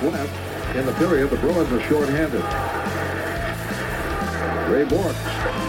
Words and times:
Left 0.00 0.76
in 0.76 0.86
the 0.86 0.92
period. 0.92 1.28
The 1.30 1.36
Bruins 1.36 1.72
are 1.72 1.80
shorthanded. 1.88 2.42
Ray 4.72 4.84
Bourque. 4.84 5.67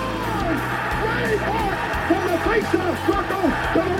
Ray 2.59 2.65
Bourque 2.71 2.97
from 3.73 3.98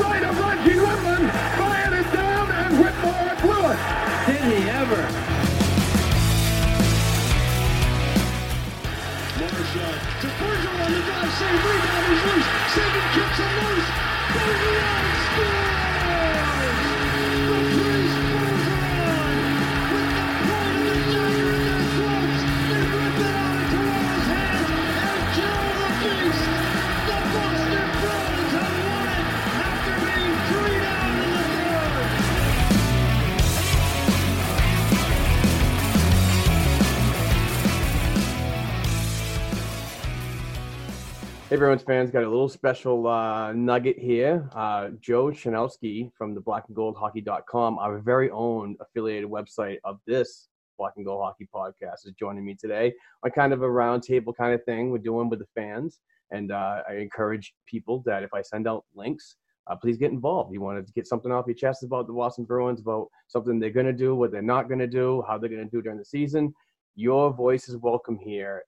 everyone's 41.51 41.81
fans, 41.81 42.11
got 42.11 42.23
a 42.23 42.29
little 42.29 42.47
special 42.47 43.07
uh, 43.07 43.51
nugget 43.53 43.97
here. 43.97 44.47
Uh, 44.53 44.89
Joe 45.01 45.27
Chanelski 45.27 46.11
from 46.15 46.35
the 46.35 46.41
Black 46.41 46.65
and 46.67 46.75
Gold 46.75 46.95
Hockey.com, 46.95 47.79
our 47.79 47.97
very 47.97 48.29
own 48.29 48.75
affiliated 48.79 49.27
website 49.27 49.77
of 49.83 49.99
this 50.05 50.49
Black 50.77 50.93
and 50.97 51.05
Gold 51.05 51.23
Hockey 51.23 51.49
podcast, 51.53 52.05
is 52.05 52.13
joining 52.19 52.45
me 52.45 52.53
today 52.53 52.93
on 53.23 53.31
kind 53.31 53.51
of 53.51 53.63
a 53.63 53.67
roundtable 53.67 54.35
kind 54.35 54.53
of 54.53 54.63
thing 54.63 54.91
we're 54.91 54.99
doing 54.99 55.27
with 55.27 55.39
the 55.39 55.47
fans. 55.55 56.01
And 56.29 56.51
uh, 56.51 56.83
I 56.87 56.97
encourage 56.97 57.55
people 57.65 58.03
that 58.05 58.21
if 58.21 58.31
I 58.31 58.43
send 58.43 58.67
out 58.67 58.85
links, 58.93 59.35
uh, 59.65 59.75
please 59.75 59.97
get 59.97 60.11
involved. 60.11 60.53
You 60.53 60.61
want 60.61 60.85
to 60.85 60.93
get 60.93 61.07
something 61.07 61.31
off 61.31 61.47
your 61.47 61.55
chest 61.55 61.81
about 61.81 62.05
the 62.05 62.13
Boston 62.13 62.45
Bruins, 62.45 62.79
about 62.79 63.07
something 63.27 63.59
they're 63.59 63.71
going 63.71 63.87
to 63.87 63.93
do, 63.93 64.13
what 64.13 64.31
they're 64.31 64.43
not 64.43 64.67
going 64.67 64.79
to 64.79 64.87
do, 64.87 65.23
how 65.27 65.39
they're 65.39 65.49
going 65.49 65.65
to 65.65 65.69
do 65.69 65.81
during 65.81 65.97
the 65.97 66.05
season. 66.05 66.53
Your 66.95 67.33
voice 67.33 67.69
is 67.69 67.77
welcome 67.77 68.19
here 68.19 68.63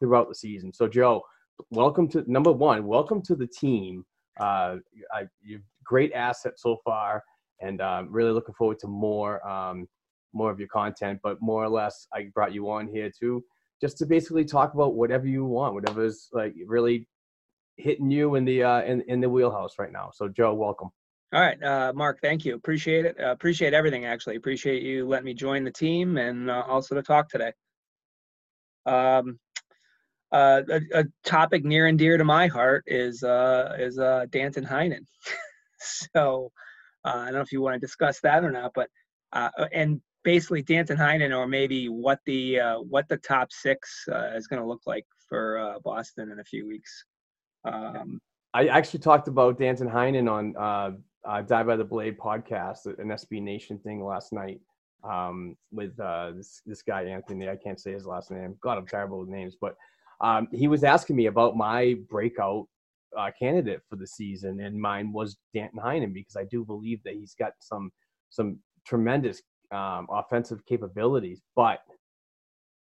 throughout 0.00 0.28
the 0.28 0.34
season. 0.34 0.72
So, 0.72 0.88
Joe, 0.88 1.22
welcome 1.70 2.08
to 2.08 2.24
number 2.30 2.52
one. 2.52 2.86
Welcome 2.86 3.22
to 3.22 3.34
the 3.34 3.46
team. 3.46 4.04
Uh, 4.38 4.76
I, 5.12 5.26
you're 5.42 5.60
great 5.84 6.12
asset 6.12 6.54
so 6.56 6.78
far, 6.84 7.22
and 7.60 7.80
um, 7.80 8.08
really 8.10 8.32
looking 8.32 8.54
forward 8.54 8.78
to 8.80 8.86
more 8.88 9.46
um, 9.48 9.86
more 10.32 10.50
of 10.50 10.58
your 10.58 10.68
content. 10.68 11.20
But 11.22 11.40
more 11.40 11.64
or 11.64 11.68
less, 11.68 12.06
I 12.12 12.30
brought 12.34 12.52
you 12.52 12.70
on 12.70 12.88
here 12.88 13.10
too, 13.10 13.44
just 13.80 13.98
to 13.98 14.06
basically 14.06 14.44
talk 14.44 14.74
about 14.74 14.94
whatever 14.94 15.26
you 15.26 15.44
want, 15.44 15.74
whatever's 15.74 16.28
like 16.32 16.54
really 16.66 17.06
hitting 17.76 18.10
you 18.10 18.34
in 18.34 18.44
the 18.44 18.62
uh, 18.62 18.82
in 18.82 19.02
in 19.02 19.20
the 19.20 19.28
wheelhouse 19.28 19.74
right 19.78 19.92
now. 19.92 20.10
So, 20.12 20.28
Joe, 20.28 20.54
welcome. 20.54 20.90
All 21.34 21.42
right, 21.42 21.62
uh, 21.62 21.92
Mark, 21.94 22.20
thank 22.22 22.46
you. 22.46 22.54
Appreciate 22.54 23.04
it. 23.04 23.16
Uh, 23.20 23.32
appreciate 23.32 23.74
everything, 23.74 24.06
actually. 24.06 24.36
Appreciate 24.36 24.82
you 24.82 25.06
letting 25.06 25.26
me 25.26 25.34
join 25.34 25.62
the 25.62 25.70
team 25.70 26.16
and 26.16 26.48
uh, 26.48 26.64
also 26.66 26.94
to 26.94 27.02
talk 27.02 27.28
today. 27.28 27.52
Um, 28.86 29.38
uh, 30.32 30.62
a, 30.70 31.00
a 31.00 31.04
topic 31.24 31.64
near 31.64 31.86
and 31.86 31.98
dear 31.98 32.16
to 32.16 32.24
my 32.24 32.46
heart 32.46 32.84
is 32.86 33.22
uh, 33.22 33.76
is 33.78 33.98
uh, 33.98 34.26
Danton 34.30 34.64
Heinen. 34.64 35.06
so 35.80 36.52
uh, 37.04 37.16
I 37.16 37.24
don't 37.26 37.34
know 37.34 37.40
if 37.40 37.52
you 37.52 37.62
want 37.62 37.74
to 37.74 37.80
discuss 37.80 38.20
that 38.20 38.44
or 38.44 38.50
not, 38.50 38.72
but 38.74 38.88
uh, 39.32 39.50
and 39.72 40.00
basically 40.24 40.62
Danton 40.62 40.96
Heinen, 40.96 41.36
or 41.36 41.46
maybe 41.46 41.88
what 41.88 42.20
the 42.26 42.60
uh, 42.60 42.80
what 42.80 43.08
the 43.08 43.16
top 43.16 43.52
six 43.52 44.04
uh, 44.12 44.30
is 44.36 44.46
going 44.46 44.60
to 44.60 44.68
look 44.68 44.82
like 44.86 45.06
for 45.28 45.58
uh, 45.58 45.78
Boston 45.84 46.30
in 46.30 46.40
a 46.40 46.44
few 46.44 46.66
weeks. 46.66 47.04
Um, 47.64 48.20
I 48.54 48.68
actually 48.68 49.00
talked 49.00 49.28
about 49.28 49.58
Danton 49.58 49.88
Heinen 49.88 50.30
on 50.30 50.56
uh, 50.56 50.96
uh, 51.28 51.42
Die 51.42 51.62
by 51.62 51.76
the 51.76 51.84
Blade 51.84 52.18
podcast, 52.18 52.86
an 52.86 53.08
SB 53.08 53.42
Nation 53.42 53.78
thing 53.78 54.04
last 54.04 54.32
night 54.32 54.60
um, 55.04 55.56
with 55.70 55.98
uh, 56.00 56.32
this 56.34 56.62
this 56.66 56.82
guy 56.82 57.04
Anthony. 57.04 57.48
I 57.48 57.56
can't 57.56 57.80
say 57.80 57.92
his 57.92 58.06
last 58.06 58.30
name. 58.30 58.56
God, 58.60 58.78
I'm 58.78 58.86
terrible 58.86 59.20
with 59.20 59.28
names, 59.28 59.56
but 59.60 59.76
um, 60.20 60.48
he 60.52 60.68
was 60.68 60.84
asking 60.84 61.16
me 61.16 61.26
about 61.26 61.56
my 61.56 61.96
breakout 62.08 62.66
uh, 63.16 63.30
candidate 63.38 63.80
for 63.88 63.96
the 63.96 64.06
season, 64.06 64.60
and 64.60 64.80
mine 64.80 65.12
was 65.12 65.36
Danton 65.54 65.80
Heinen 65.80 66.12
because 66.12 66.36
I 66.36 66.44
do 66.44 66.64
believe 66.64 67.02
that 67.04 67.14
he's 67.14 67.34
got 67.34 67.52
some 67.60 67.90
some 68.30 68.58
tremendous 68.86 69.42
um, 69.72 70.06
offensive 70.10 70.64
capabilities, 70.66 71.40
but 71.56 71.80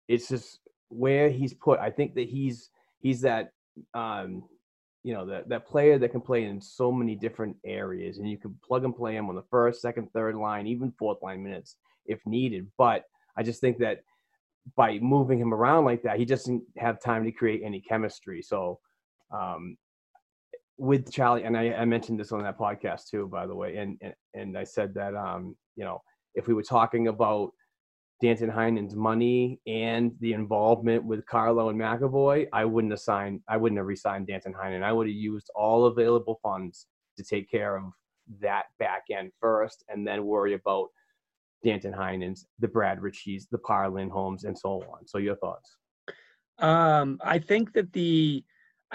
it's 0.08 0.28
just 0.28 0.60
where 0.88 1.28
he's 1.28 1.54
put. 1.54 1.80
I 1.80 1.90
think 1.90 2.14
that 2.14 2.28
he's 2.28 2.70
he's 3.00 3.20
that 3.22 3.52
um, 3.94 4.44
you 5.02 5.14
know 5.14 5.26
that 5.26 5.48
that 5.48 5.66
player 5.66 5.98
that 5.98 6.10
can 6.10 6.20
play 6.20 6.44
in 6.44 6.60
so 6.60 6.92
many 6.92 7.14
different 7.14 7.56
areas, 7.64 8.18
and 8.18 8.28
you 8.28 8.38
can 8.38 8.54
plug 8.64 8.84
and 8.84 8.94
play 8.94 9.16
him 9.16 9.28
on 9.28 9.34
the 9.34 9.44
first, 9.50 9.80
second, 9.80 10.08
third 10.12 10.36
line, 10.36 10.66
even 10.66 10.92
fourth 10.98 11.18
line 11.22 11.42
minutes 11.42 11.76
if 12.06 12.20
needed. 12.26 12.66
But 12.78 13.04
I 13.36 13.42
just 13.42 13.60
think 13.60 13.78
that 13.78 14.02
by 14.76 14.98
moving 14.98 15.38
him 15.38 15.52
around 15.52 15.84
like 15.84 16.02
that, 16.02 16.18
he 16.18 16.24
doesn't 16.24 16.62
have 16.76 17.00
time 17.00 17.24
to 17.24 17.32
create 17.32 17.62
any 17.64 17.80
chemistry. 17.80 18.42
So 18.42 18.78
um, 19.32 19.76
with 20.78 21.12
Charlie, 21.12 21.44
and 21.44 21.56
I, 21.56 21.72
I 21.72 21.84
mentioned 21.84 22.18
this 22.18 22.32
on 22.32 22.42
that 22.42 22.58
podcast 22.58 23.08
too, 23.10 23.28
by 23.28 23.46
the 23.46 23.54
way, 23.54 23.76
and 23.76 23.98
and, 24.00 24.14
and 24.34 24.58
I 24.58 24.64
said 24.64 24.94
that 24.94 25.14
um, 25.14 25.56
you 25.76 25.84
know 25.84 26.02
if 26.34 26.46
we 26.46 26.54
were 26.54 26.62
talking 26.62 27.08
about 27.08 27.50
Danton 28.20 28.50
Heinen's 28.50 28.94
money 28.94 29.60
and 29.66 30.12
the 30.20 30.32
involvement 30.32 31.04
with 31.04 31.26
Carlo 31.26 31.68
and 31.68 31.78
McAvoy, 31.78 32.46
I 32.52 32.64
wouldn't 32.64 32.92
have 32.92 33.00
signed. 33.00 33.40
I 33.48 33.56
wouldn't 33.56 33.78
have 33.78 33.86
resigned 33.86 34.28
Danton 34.28 34.54
Heinen. 34.54 34.82
I 34.82 34.92
would 34.92 35.06
have 35.06 35.16
used 35.16 35.50
all 35.54 35.86
available 35.86 36.38
funds 36.42 36.86
to 37.16 37.24
take 37.24 37.50
care 37.50 37.76
of 37.76 37.84
that 38.40 38.64
back 38.78 39.04
end 39.10 39.32
first, 39.40 39.84
and 39.88 40.06
then 40.06 40.24
worry 40.24 40.54
about 40.54 40.88
Danton 41.64 41.92
Heinen's, 41.92 42.46
the 42.58 42.68
Brad 42.68 42.98
Ritchies, 42.98 43.44
the 43.50 43.58
Par 43.58 43.88
Lindholms, 43.88 44.44
and 44.44 44.58
so 44.58 44.82
on. 44.92 45.06
So 45.06 45.18
your 45.18 45.36
thoughts? 45.36 45.76
Um, 46.58 47.18
I 47.24 47.38
think 47.38 47.72
that 47.74 47.92
the 47.92 48.44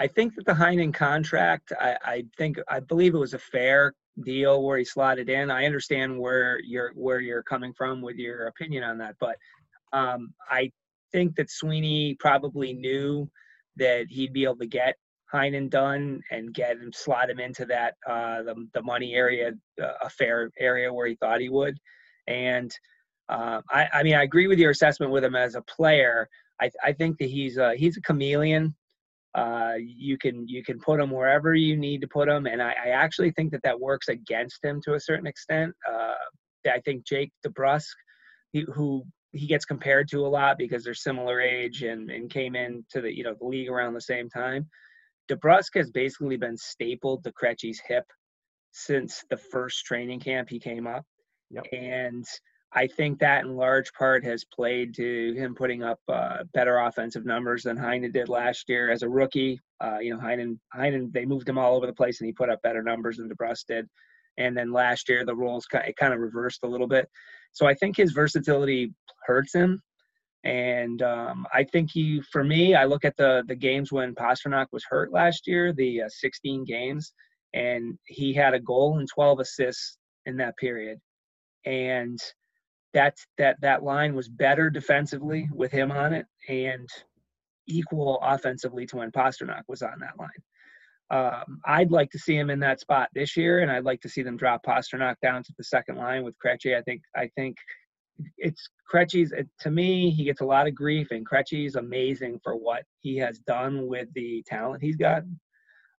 I 0.00 0.06
think 0.06 0.36
that 0.36 0.46
the 0.46 0.52
Heinen 0.52 0.94
contract, 0.94 1.72
I, 1.78 1.96
I 2.04 2.24
think 2.36 2.58
I 2.68 2.78
believe 2.80 3.14
it 3.14 3.18
was 3.18 3.34
a 3.34 3.38
fair 3.38 3.94
deal 4.22 4.62
where 4.62 4.78
he 4.78 4.84
slotted 4.84 5.28
in. 5.28 5.50
I 5.50 5.66
understand 5.66 6.18
where 6.18 6.60
you're 6.60 6.92
where 6.94 7.20
you're 7.20 7.42
coming 7.42 7.72
from 7.72 8.00
with 8.00 8.16
your 8.16 8.46
opinion 8.46 8.84
on 8.84 8.98
that, 8.98 9.16
but 9.18 9.36
um, 9.92 10.32
I 10.48 10.70
think 11.12 11.36
that 11.36 11.50
Sweeney 11.50 12.16
probably 12.20 12.74
knew 12.74 13.28
that 13.76 14.06
he'd 14.08 14.32
be 14.32 14.44
able 14.44 14.58
to 14.58 14.66
get 14.66 14.94
Heinen 15.32 15.68
done 15.68 16.20
and 16.30 16.54
get 16.54 16.78
him 16.78 16.92
slot 16.92 17.30
him 17.30 17.40
into 17.40 17.64
that 17.66 17.94
uh, 18.06 18.42
the 18.42 18.68
the 18.74 18.82
money 18.82 19.14
area, 19.14 19.52
uh, 19.82 19.92
a 20.02 20.10
fair 20.10 20.50
area 20.58 20.92
where 20.92 21.06
he 21.06 21.16
thought 21.16 21.40
he 21.40 21.48
would. 21.48 21.78
And 22.28 22.70
uh, 23.28 23.62
I, 23.70 23.88
I 23.92 24.02
mean, 24.04 24.14
I 24.14 24.22
agree 24.22 24.46
with 24.46 24.58
your 24.58 24.70
assessment 24.70 25.10
with 25.10 25.24
him 25.24 25.34
as 25.34 25.54
a 25.54 25.62
player. 25.62 26.28
I, 26.60 26.70
I 26.84 26.92
think 26.92 27.18
that 27.18 27.30
he's 27.30 27.56
a, 27.56 27.74
he's 27.74 27.96
a 27.96 28.02
chameleon. 28.02 28.76
Uh, 29.34 29.74
you 29.78 30.16
can 30.16 30.48
you 30.48 30.64
can 30.64 30.80
put 30.80 30.98
him 30.98 31.10
wherever 31.10 31.54
you 31.54 31.76
need 31.76 32.00
to 32.00 32.08
put 32.08 32.28
him, 32.28 32.46
and 32.46 32.62
I, 32.62 32.74
I 32.86 32.88
actually 32.88 33.30
think 33.32 33.52
that 33.52 33.62
that 33.62 33.78
works 33.78 34.08
against 34.08 34.64
him 34.64 34.80
to 34.84 34.94
a 34.94 35.00
certain 35.00 35.26
extent. 35.26 35.74
Uh, 35.88 36.14
I 36.68 36.80
think 36.80 37.06
Jake 37.06 37.30
DeBrusk, 37.46 37.84
he, 38.52 38.64
who 38.72 39.04
he 39.32 39.46
gets 39.46 39.64
compared 39.64 40.08
to 40.08 40.26
a 40.26 40.28
lot 40.28 40.56
because 40.58 40.82
they're 40.82 40.94
similar 40.94 41.40
age 41.40 41.82
and, 41.82 42.10
and 42.10 42.30
came 42.30 42.56
into 42.56 43.02
the 43.02 43.14
you 43.14 43.22
know 43.22 43.34
the 43.38 43.46
league 43.46 43.68
around 43.68 43.94
the 43.94 44.00
same 44.00 44.28
time. 44.30 44.66
DeBrusk 45.30 45.74
has 45.76 45.90
basically 45.90 46.38
been 46.38 46.56
stapled 46.56 47.22
to 47.24 47.32
Krejci's 47.32 47.80
hip 47.86 48.04
since 48.72 49.24
the 49.28 49.36
first 49.36 49.84
training 49.84 50.20
camp 50.20 50.48
he 50.48 50.58
came 50.58 50.86
up. 50.86 51.04
Yep. 51.50 51.66
And 51.72 52.24
I 52.74 52.86
think 52.86 53.18
that 53.20 53.44
in 53.44 53.56
large 53.56 53.92
part 53.94 54.24
has 54.24 54.44
played 54.44 54.94
to 54.96 55.32
him 55.34 55.54
putting 55.54 55.82
up 55.82 56.00
uh, 56.08 56.44
better 56.52 56.78
offensive 56.78 57.24
numbers 57.24 57.62
than 57.62 57.78
Heinen 57.78 58.12
did 58.12 58.28
last 58.28 58.68
year 58.68 58.90
as 58.90 59.02
a 59.02 59.08
rookie. 59.08 59.58
Uh, 59.80 59.98
you 60.00 60.12
know, 60.12 60.20
Heinen, 60.20 60.58
Heinen, 60.74 61.12
they 61.12 61.24
moved 61.24 61.48
him 61.48 61.58
all 61.58 61.76
over 61.76 61.86
the 61.86 61.94
place 61.94 62.20
and 62.20 62.26
he 62.26 62.32
put 62.32 62.50
up 62.50 62.60
better 62.62 62.82
numbers 62.82 63.16
than 63.16 63.30
DeBrusk 63.30 63.64
did. 63.68 63.86
And 64.36 64.56
then 64.56 64.70
last 64.70 65.08
year, 65.08 65.24
the 65.24 65.34
roles 65.34 65.66
of, 65.72 65.82
kind 65.98 66.12
of 66.12 66.20
reversed 66.20 66.60
a 66.62 66.68
little 66.68 66.86
bit. 66.86 67.08
So 67.52 67.66
I 67.66 67.74
think 67.74 67.96
his 67.96 68.12
versatility 68.12 68.92
hurts 69.26 69.54
him. 69.54 69.80
And 70.44 71.02
um, 71.02 71.46
I 71.52 71.64
think 71.64 71.90
he, 71.90 72.22
for 72.30 72.44
me, 72.44 72.74
I 72.74 72.84
look 72.84 73.04
at 73.04 73.16
the 73.16 73.42
the 73.48 73.56
games 73.56 73.90
when 73.90 74.14
Pastrnak 74.14 74.66
was 74.70 74.84
hurt 74.88 75.12
last 75.12 75.48
year, 75.48 75.72
the 75.72 76.02
uh, 76.02 76.08
16 76.08 76.64
games, 76.64 77.12
and 77.54 77.98
he 78.06 78.32
had 78.32 78.54
a 78.54 78.60
goal 78.60 78.98
and 78.98 79.08
12 79.12 79.40
assists 79.40 79.98
in 80.26 80.36
that 80.36 80.56
period 80.56 81.00
and 81.68 82.18
that 82.94 83.14
that 83.36 83.60
that 83.60 83.82
line 83.82 84.14
was 84.14 84.28
better 84.28 84.70
defensively 84.70 85.46
with 85.52 85.70
him 85.70 85.92
on 85.92 86.14
it 86.14 86.24
and 86.48 86.88
equal 87.66 88.18
offensively 88.22 88.86
to 88.86 88.96
when 88.96 89.12
Pastrnak 89.12 89.62
was 89.68 89.82
on 89.82 90.00
that 90.00 90.18
line. 90.18 90.30
Um, 91.10 91.60
I'd 91.66 91.90
like 91.90 92.10
to 92.10 92.18
see 92.18 92.36
him 92.36 92.48
in 92.48 92.60
that 92.60 92.80
spot 92.80 93.10
this 93.14 93.36
year, 93.36 93.60
and 93.60 93.70
I'd 93.70 93.84
like 93.84 94.00
to 94.00 94.08
see 94.08 94.22
them 94.22 94.38
drop 94.38 94.64
Pastrnak 94.64 95.16
down 95.22 95.42
to 95.42 95.52
the 95.58 95.64
second 95.64 95.96
line 95.96 96.24
with 96.24 96.34
Krejci. 96.44 96.76
I 96.76 96.82
think 96.82 97.02
I 97.14 97.30
think 97.36 97.56
it's 98.38 98.68
Krejci's. 98.92 99.32
To 99.60 99.70
me, 99.70 100.10
he 100.10 100.24
gets 100.24 100.40
a 100.40 100.46
lot 100.46 100.66
of 100.66 100.74
grief, 100.74 101.08
and 101.10 101.28
Krejci's 101.28 101.76
amazing 101.76 102.40
for 102.42 102.56
what 102.56 102.84
he 103.00 103.18
has 103.18 103.38
done 103.40 103.86
with 103.86 104.08
the 104.14 104.42
talent 104.46 104.82
he's 104.82 104.96
got 104.96 105.22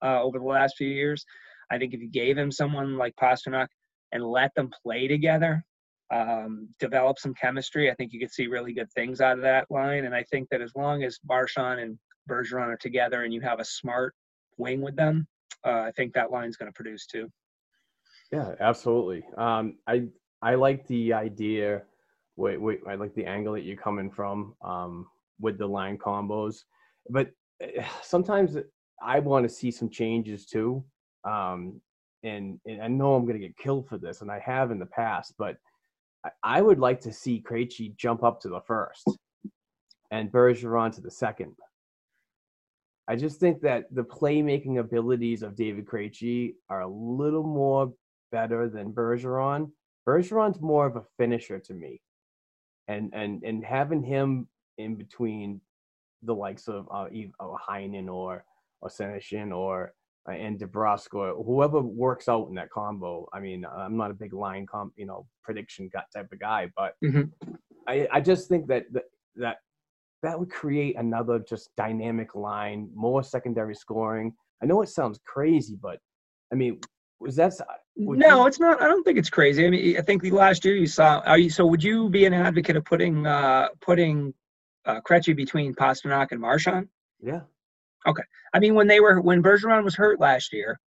uh, 0.03 0.21
over 0.23 0.39
the 0.39 0.45
last 0.45 0.75
few 0.77 0.89
years. 0.89 1.23
I 1.71 1.77
think 1.77 1.93
if 1.93 2.01
you 2.01 2.09
gave 2.09 2.35
him 2.35 2.51
someone 2.51 2.97
like 2.97 3.15
Pastrnak 3.15 3.67
and 4.11 4.23
let 4.23 4.53
them 4.55 4.71
play 4.83 5.07
together, 5.07 5.63
um, 6.11 6.69
develop 6.79 7.19
some 7.19 7.33
chemistry. 7.33 7.91
I 7.91 7.95
think 7.95 8.13
you 8.13 8.19
could 8.19 8.31
see 8.31 8.47
really 8.47 8.73
good 8.73 8.91
things 8.93 9.21
out 9.21 9.37
of 9.37 9.43
that 9.43 9.69
line. 9.69 10.05
And 10.05 10.15
I 10.15 10.23
think 10.23 10.49
that 10.49 10.61
as 10.61 10.71
long 10.75 11.03
as 11.03 11.19
Marchand 11.27 11.79
and 11.79 11.97
Bergeron 12.29 12.67
are 12.67 12.77
together 12.77 13.23
and 13.23 13.33
you 13.33 13.41
have 13.41 13.59
a 13.59 13.65
smart 13.65 14.13
wing 14.57 14.81
with 14.81 14.95
them, 14.95 15.27
uh, 15.65 15.81
I 15.81 15.91
think 15.95 16.13
that 16.13 16.31
line's 16.31 16.57
going 16.57 16.71
to 16.71 16.75
produce 16.75 17.05
too. 17.05 17.29
Yeah, 18.31 18.53
absolutely. 18.59 19.23
Um, 19.37 19.77
I 19.87 20.07
I 20.41 20.55
like 20.55 20.85
the 20.87 21.13
idea. 21.13 21.81
Wait, 22.35 22.61
wait. 22.61 22.79
I 22.87 22.95
like 22.95 23.13
the 23.15 23.25
angle 23.25 23.53
that 23.53 23.63
you're 23.63 23.75
coming 23.75 24.09
from 24.09 24.55
um, 24.61 25.07
with 25.39 25.57
the 25.57 25.67
line 25.67 25.97
combos, 25.97 26.63
but 27.09 27.31
eh, 27.61 27.83
sometimes 28.03 28.55
I 29.01 29.19
want 29.19 29.43
to 29.43 29.49
see 29.49 29.71
some 29.71 29.89
changes 29.89 30.45
too. 30.45 30.83
Um, 31.25 31.81
and, 32.23 32.59
and 32.65 32.81
I 32.81 32.87
know 32.87 33.15
I'm 33.15 33.25
going 33.25 33.39
to 33.39 33.47
get 33.47 33.57
killed 33.57 33.87
for 33.87 33.97
this, 33.97 34.21
and 34.21 34.31
I 34.31 34.39
have 34.39 34.71
in 34.71 34.79
the 34.79 34.85
past, 34.85 35.33
but 35.37 35.57
I, 36.25 36.29
I 36.43 36.61
would 36.61 36.79
like 36.79 37.01
to 37.01 37.13
see 37.13 37.43
Krejci 37.45 37.95
jump 37.95 38.23
up 38.23 38.41
to 38.41 38.49
the 38.49 38.61
first 38.61 39.07
and 40.11 40.31
Bergeron 40.31 40.93
to 40.95 41.01
the 41.01 41.11
second. 41.11 41.55
I 43.07 43.15
just 43.15 43.39
think 43.39 43.61
that 43.61 43.85
the 43.91 44.03
playmaking 44.03 44.79
abilities 44.79 45.41
of 45.41 45.55
David 45.55 45.85
Krejci 45.85 46.53
are 46.69 46.81
a 46.81 46.87
little 46.87 47.43
more 47.43 47.91
better 48.31 48.69
than 48.69 48.93
Bergeron. 48.93 49.71
Bergeron's 50.07 50.61
more 50.61 50.85
of 50.85 50.95
a 50.95 51.03
finisher 51.17 51.59
to 51.59 51.73
me, 51.73 52.01
and 52.87 53.11
and 53.13 53.43
and 53.43 53.63
having 53.63 54.03
him 54.03 54.47
in 54.77 54.95
between 54.95 55.59
the 56.23 56.35
likes 56.35 56.67
of 56.67 56.87
uh, 56.91 57.07
Heinen 57.67 58.09
or 58.09 58.45
or 58.81 58.89
Senyshyn 58.89 59.55
or 59.55 59.87
uh, 59.87 59.89
and 60.33 60.59
DeBrusk 60.59 61.13
or 61.13 61.43
whoever 61.43 61.81
works 61.81 62.27
out 62.27 62.47
in 62.49 62.55
that 62.55 62.69
combo. 62.69 63.27
I 63.33 63.39
mean, 63.39 63.65
I'm 63.65 63.97
not 63.97 64.11
a 64.11 64.13
big 64.13 64.33
line 64.33 64.65
comp, 64.65 64.93
you 64.95 65.05
know, 65.05 65.25
prediction 65.43 65.89
type 65.91 66.31
of 66.31 66.39
guy, 66.39 66.71
but 66.75 66.95
mm-hmm. 67.03 67.23
I, 67.87 68.07
I 68.11 68.21
just 68.21 68.49
think 68.49 68.67
that, 68.67 68.85
that 68.93 69.03
that 69.35 69.57
that 70.21 70.37
would 70.37 70.49
create 70.49 70.97
another 70.97 71.39
just 71.39 71.69
dynamic 71.77 72.35
line, 72.35 72.89
more 72.93 73.23
secondary 73.23 73.75
scoring. 73.75 74.33
I 74.61 74.65
know 74.65 74.81
it 74.81 74.89
sounds 74.89 75.19
crazy, 75.25 75.77
but 75.81 75.99
I 76.51 76.55
mean, 76.55 76.79
was 77.19 77.35
that? 77.37 77.53
No, 77.95 78.41
you, 78.41 78.47
it's 78.47 78.59
not. 78.59 78.81
I 78.81 78.85
don't 78.85 79.03
think 79.03 79.17
it's 79.17 79.29
crazy. 79.29 79.65
I 79.65 79.69
mean, 79.69 79.97
I 79.97 80.01
think 80.01 80.21
the 80.21 80.31
last 80.31 80.65
year 80.65 80.75
you 80.75 80.87
saw. 80.87 81.19
Are 81.19 81.37
you 81.37 81.49
so? 81.49 81.65
Would 81.65 81.83
you 81.83 82.09
be 82.09 82.25
an 82.25 82.33
advocate 82.33 82.75
of 82.75 82.85
putting 82.85 83.25
uh 83.25 83.69
putting 83.81 84.33
uh, 84.85 85.01
Krejci 85.01 85.35
between 85.35 85.73
Pastrnak 85.73 86.31
and 86.31 86.39
Marchand? 86.39 86.87
Yeah. 87.21 87.41
Okay. 88.07 88.23
I 88.53 88.59
mean, 88.59 88.75
when 88.75 88.87
they 88.87 88.99
were 88.99 89.19
when 89.21 89.43
Bergeron 89.43 89.83
was 89.83 89.95
hurt 89.95 90.19
last 90.19 90.53
year, 90.53 90.79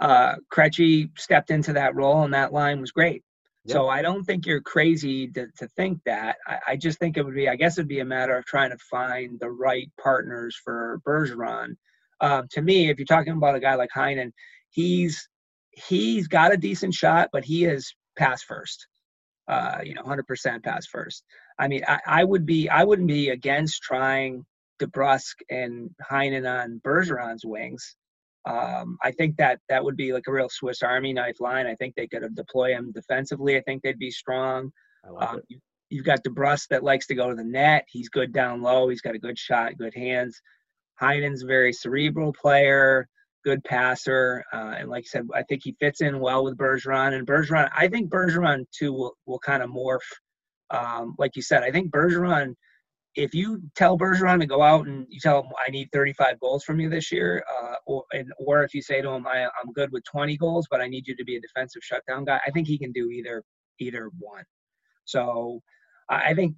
uh, 0.00 0.34
Krejci 0.52 1.10
stepped 1.18 1.50
into 1.50 1.74
that 1.74 1.94
role, 1.94 2.22
and 2.24 2.34
that 2.34 2.52
line 2.52 2.80
was 2.80 2.90
great. 2.90 3.22
Yep. 3.66 3.72
So 3.72 3.88
I 3.88 4.02
don't 4.02 4.24
think 4.24 4.44
you're 4.44 4.60
crazy 4.60 5.28
to, 5.28 5.46
to 5.58 5.68
think 5.68 6.00
that. 6.04 6.36
I, 6.46 6.58
I, 6.68 6.76
just 6.76 6.98
think 6.98 7.16
it 7.16 7.24
would 7.24 7.34
be. 7.34 7.48
I 7.48 7.56
guess 7.56 7.78
it'd 7.78 7.88
be 7.88 8.00
a 8.00 8.04
matter 8.04 8.36
of 8.36 8.44
trying 8.44 8.70
to 8.70 8.78
find 8.90 9.40
the 9.40 9.50
right 9.50 9.90
partners 10.02 10.60
for 10.62 11.00
Bergeron. 11.06 11.76
Um, 12.20 12.46
to 12.50 12.60
me, 12.60 12.90
if 12.90 12.98
you're 12.98 13.06
talking 13.06 13.32
about 13.32 13.54
a 13.54 13.60
guy 13.60 13.76
like 13.76 13.88
Heinen, 13.96 14.32
he's 14.70 15.28
he's 15.70 16.28
got 16.28 16.52
a 16.52 16.58
decent 16.58 16.92
shot, 16.92 17.30
but 17.32 17.44
he 17.44 17.64
is 17.64 17.94
pass 18.18 18.42
first. 18.42 18.86
Uh, 19.48 19.78
you 19.82 19.94
know, 19.94 20.02
100% 20.02 20.62
pass 20.62 20.86
first. 20.86 21.24
I 21.58 21.68
mean, 21.68 21.82
I, 21.86 22.00
I 22.06 22.24
would 22.24 22.44
be. 22.44 22.68
I 22.68 22.84
wouldn't 22.84 23.08
be 23.08 23.30
against 23.30 23.82
trying 23.82 24.44
DeBrusk 24.84 25.34
and 25.50 25.90
Heinen 26.10 26.46
on 26.48 26.80
Bergeron's 26.84 27.44
wings. 27.44 27.96
Um, 28.46 28.98
I 29.02 29.10
think 29.10 29.36
that 29.38 29.58
that 29.68 29.82
would 29.82 29.96
be 29.96 30.12
like 30.12 30.24
a 30.28 30.32
real 30.32 30.50
Swiss 30.50 30.82
Army 30.82 31.12
knife 31.12 31.40
line. 31.40 31.66
I 31.66 31.74
think 31.76 31.94
they 31.94 32.06
could 32.06 32.22
have 32.22 32.34
deploy 32.34 32.72
him 32.72 32.92
defensively. 32.92 33.56
I 33.56 33.62
think 33.62 33.82
they'd 33.82 33.98
be 33.98 34.10
strong. 34.10 34.70
Um, 35.18 35.40
you, 35.48 35.58
you've 35.88 36.04
got 36.04 36.24
DeBrusk 36.24 36.68
that 36.68 36.84
likes 36.84 37.06
to 37.06 37.14
go 37.14 37.30
to 37.30 37.34
the 37.34 37.44
net. 37.44 37.84
He's 37.88 38.08
good 38.08 38.32
down 38.32 38.60
low. 38.60 38.88
He's 38.88 39.00
got 39.00 39.14
a 39.14 39.18
good 39.18 39.38
shot, 39.38 39.78
good 39.78 39.94
hands. 39.94 40.38
Heinen's 41.00 41.42
a 41.42 41.46
very 41.46 41.72
cerebral 41.72 42.32
player, 42.32 43.08
good 43.44 43.64
passer, 43.64 44.44
uh, 44.52 44.74
and 44.78 44.90
like 44.90 45.04
I 45.04 45.08
said, 45.08 45.26
I 45.34 45.42
think 45.42 45.62
he 45.64 45.76
fits 45.80 46.02
in 46.02 46.20
well 46.20 46.44
with 46.44 46.58
Bergeron. 46.58 47.14
And 47.14 47.26
Bergeron, 47.26 47.70
I 47.74 47.88
think 47.88 48.10
Bergeron 48.10 48.66
too 48.78 48.92
will 48.92 49.16
will 49.26 49.40
kind 49.40 49.62
of 49.62 49.70
morph. 49.70 50.00
Um, 50.70 51.14
like 51.18 51.36
you 51.36 51.42
said, 51.42 51.62
I 51.62 51.70
think 51.70 51.90
Bergeron– 51.90 52.54
if 53.16 53.34
you 53.34 53.62
tell 53.76 53.98
Bergeron 53.98 54.40
to 54.40 54.46
go 54.46 54.62
out 54.62 54.86
and 54.86 55.06
you 55.08 55.20
tell 55.20 55.42
him 55.42 55.52
I 55.66 55.70
need 55.70 55.88
35 55.92 56.40
goals 56.40 56.64
from 56.64 56.80
you 56.80 56.88
this 56.90 57.12
year, 57.12 57.44
uh, 57.62 57.74
or 57.86 58.04
and, 58.12 58.32
or 58.38 58.64
if 58.64 58.74
you 58.74 58.82
say 58.82 59.00
to 59.00 59.08
him 59.10 59.26
I, 59.26 59.44
I'm 59.44 59.72
good 59.74 59.92
with 59.92 60.04
20 60.04 60.36
goals, 60.36 60.66
but 60.70 60.80
I 60.80 60.88
need 60.88 61.06
you 61.06 61.16
to 61.16 61.24
be 61.24 61.36
a 61.36 61.40
defensive 61.40 61.82
shutdown 61.82 62.24
guy, 62.24 62.40
I 62.46 62.50
think 62.50 62.66
he 62.66 62.78
can 62.78 62.92
do 62.92 63.10
either 63.10 63.42
either 63.78 64.10
one. 64.18 64.44
So 65.04 65.60
I 66.08 66.34
think 66.34 66.54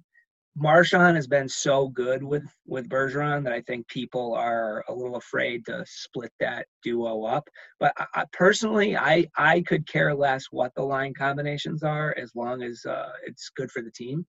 Marchand 0.59 1.15
has 1.15 1.27
been 1.27 1.47
so 1.47 1.89
good 1.89 2.23
with 2.23 2.43
with 2.65 2.89
Bergeron 2.89 3.43
that 3.43 3.53
I 3.53 3.61
think 3.61 3.87
people 3.87 4.33
are 4.33 4.83
a 4.89 4.93
little 4.93 5.17
afraid 5.17 5.63
to 5.67 5.85
split 5.87 6.31
that 6.39 6.65
duo 6.83 7.25
up. 7.25 7.47
But 7.79 7.93
I, 7.97 8.05
I, 8.15 8.25
personally, 8.33 8.97
I 8.97 9.27
I 9.37 9.61
could 9.61 9.87
care 9.87 10.15
less 10.15 10.45
what 10.49 10.73
the 10.75 10.81
line 10.81 11.13
combinations 11.13 11.83
are 11.83 12.15
as 12.17 12.31
long 12.35 12.63
as 12.63 12.83
uh, 12.85 13.11
it's 13.25 13.51
good 13.55 13.69
for 13.69 13.83
the 13.83 13.91
team. 13.91 14.25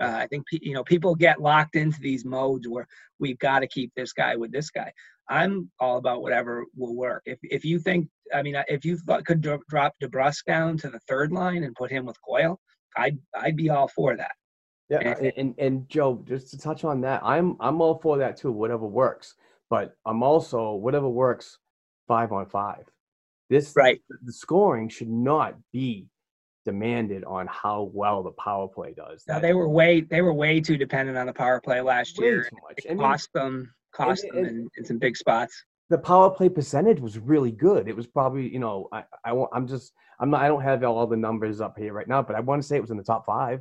Uh, 0.00 0.16
I 0.22 0.26
think 0.28 0.46
pe- 0.46 0.58
you 0.62 0.72
know 0.74 0.82
people 0.84 1.14
get 1.14 1.40
locked 1.40 1.76
into 1.76 2.00
these 2.00 2.24
modes 2.24 2.66
where 2.68 2.86
we've 3.18 3.38
got 3.38 3.60
to 3.60 3.66
keep 3.68 3.92
this 3.94 4.12
guy 4.12 4.36
with 4.36 4.50
this 4.52 4.70
guy. 4.70 4.92
I'm 5.28 5.70
all 5.78 5.98
about 5.98 6.22
whatever 6.22 6.64
will 6.76 6.96
work. 6.96 7.22
If 7.26 7.38
if 7.42 7.64
you 7.64 7.78
think, 7.78 8.08
I 8.34 8.42
mean, 8.42 8.56
if 8.68 8.84
you 8.84 8.96
thought 8.96 9.24
could 9.26 9.40
dro- 9.40 9.60
drop 9.68 9.94
DeBrusk 10.02 10.44
down 10.46 10.76
to 10.78 10.88
the 10.90 10.98
third 11.08 11.32
line 11.32 11.62
and 11.64 11.74
put 11.74 11.90
him 11.90 12.06
with 12.06 12.16
Coyle, 12.26 12.58
I'd 12.96 13.18
I'd 13.34 13.56
be 13.56 13.68
all 13.70 13.88
for 13.88 14.16
that. 14.16 14.32
Yeah, 14.88 14.98
And- 15.00 15.18
and, 15.26 15.32
and 15.36 15.54
and 15.58 15.88
Joe, 15.88 16.24
just 16.26 16.50
to 16.50 16.58
touch 16.58 16.82
on 16.84 17.00
that, 17.02 17.20
I'm 17.22 17.56
I'm 17.60 17.80
all 17.80 17.98
for 18.00 18.18
that 18.18 18.36
too. 18.38 18.50
Whatever 18.52 18.86
works, 18.86 19.34
but 19.68 19.94
I'm 20.06 20.22
also 20.22 20.72
whatever 20.72 21.08
works, 21.08 21.58
five 22.08 22.32
on 22.32 22.46
five. 22.46 22.84
This 23.50 23.72
Right. 23.76 24.00
the 24.22 24.32
scoring 24.32 24.88
should 24.88 25.10
not 25.10 25.56
be 25.72 26.06
demanded 26.70 27.24
on 27.24 27.46
how 27.48 27.90
well 27.92 28.22
the 28.22 28.30
power 28.32 28.68
play 28.68 28.92
does. 28.96 29.24
Now 29.26 29.38
they 29.40 29.54
were 29.54 29.68
way 29.68 30.00
they 30.02 30.22
were 30.22 30.32
way 30.32 30.60
too 30.60 30.76
dependent 30.76 31.18
on 31.18 31.26
the 31.26 31.32
power 31.32 31.60
play 31.60 31.80
last 31.80 32.18
way 32.18 32.26
year. 32.26 32.42
too 32.44 32.56
much. 32.62 32.78
It 32.78 32.90
I 32.90 32.94
mean, 32.94 32.98
cost 32.98 33.28
them 33.32 33.72
cost 33.92 34.24
and- 34.24 34.32
them 34.36 34.44
in, 34.46 34.68
in 34.78 34.84
some 34.84 34.98
big 34.98 35.16
spots. 35.16 35.54
the 35.90 35.98
power 35.98 36.30
play 36.30 36.48
percentage 36.48 37.00
was 37.00 37.18
really 37.18 37.50
good. 37.50 37.88
It 37.88 37.96
was 37.96 38.06
probably, 38.06 38.48
you 38.48 38.60
know, 38.60 38.88
I, 38.92 39.02
I 39.24 39.30
I'm 39.52 39.66
just, 39.66 39.92
I'm 40.20 40.30
not, 40.30 40.40
I 40.42 40.48
don't 40.48 40.62
have 40.62 40.84
all 40.84 41.06
the 41.08 41.16
numbers 41.16 41.60
up 41.60 41.74
here 41.76 41.92
right 41.92 42.06
now, 42.06 42.22
but 42.22 42.36
I 42.36 42.40
want 42.40 42.62
to 42.62 42.68
say 42.68 42.76
it 42.76 42.80
was 42.86 42.92
in 42.92 42.96
the 42.96 43.02
top 43.12 43.26
five. 43.26 43.58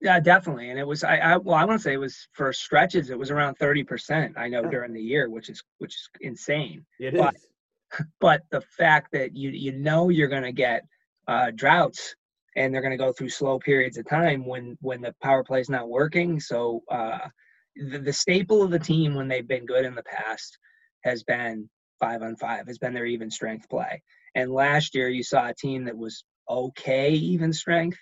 Yeah, 0.00 0.20
definitely. 0.20 0.70
And 0.70 0.78
it 0.78 0.86
was 0.86 1.02
I, 1.02 1.16
I 1.16 1.36
well, 1.38 1.56
I 1.56 1.64
want 1.64 1.80
to 1.80 1.82
say 1.82 1.94
it 1.94 2.04
was 2.08 2.28
for 2.32 2.52
stretches. 2.52 3.10
It 3.10 3.18
was 3.18 3.30
around 3.32 3.54
thirty 3.56 3.82
percent. 3.82 4.34
I 4.36 4.46
know 4.48 4.62
Yeah. 4.62 4.70
during 4.70 4.92
the 4.92 5.02
year, 5.02 5.28
which 5.30 5.48
is 5.48 5.62
which 5.78 5.94
is 5.94 6.08
insane. 6.20 6.84
It 7.00 7.14
But- 7.16 7.34
is. 7.34 7.46
But 8.20 8.40
the 8.50 8.60
fact 8.80 9.06
that 9.12 9.36
you 9.36 9.50
you 9.50 9.72
know 9.72 10.08
you're 10.10 10.28
going 10.36 10.42
to 10.52 10.52
get 10.66 10.82
uh, 11.28 11.50
droughts 11.54 12.14
and 12.56 12.72
they're 12.72 12.82
going 12.82 12.98
to 12.98 13.04
go 13.04 13.12
through 13.12 13.28
slow 13.28 13.58
periods 13.58 13.98
of 13.98 14.08
time 14.08 14.44
when 14.44 14.76
when 14.80 15.00
the 15.00 15.14
power 15.22 15.44
play 15.44 15.60
is 15.60 15.68
not 15.68 15.88
working. 15.88 16.40
So 16.40 16.82
uh, 16.90 17.28
the, 17.76 17.98
the 17.98 18.12
staple 18.12 18.62
of 18.62 18.70
the 18.70 18.78
team 18.78 19.14
when 19.14 19.28
they've 19.28 19.46
been 19.46 19.66
good 19.66 19.84
in 19.84 19.94
the 19.94 20.02
past 20.02 20.58
has 21.04 21.22
been 21.22 21.68
five 22.00 22.22
on 22.22 22.36
five. 22.36 22.66
Has 22.66 22.78
been 22.78 22.94
their 22.94 23.06
even 23.06 23.30
strength 23.30 23.68
play. 23.68 24.02
And 24.34 24.50
last 24.50 24.94
year 24.94 25.08
you 25.08 25.22
saw 25.22 25.48
a 25.48 25.54
team 25.54 25.84
that 25.84 25.96
was 25.96 26.24
okay 26.48 27.10
even 27.10 27.52
strength, 27.52 27.98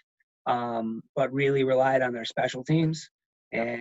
um, 0.47 1.03
but 1.15 1.33
really 1.33 1.65
relied 1.65 2.03
on 2.03 2.13
their 2.13 2.25
special 2.25 2.65
teams. 2.65 3.09
And 3.53 3.81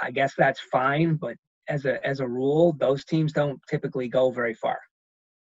I 0.00 0.10
guess 0.10 0.34
that's 0.36 0.60
fine, 0.72 1.16
but 1.16 1.36
as 1.68 1.84
a 1.84 2.04
as 2.06 2.20
a 2.20 2.28
rule, 2.28 2.74
those 2.78 3.04
teams 3.04 3.32
don't 3.32 3.60
typically 3.68 4.08
go 4.08 4.30
very 4.30 4.54
far. 4.54 4.78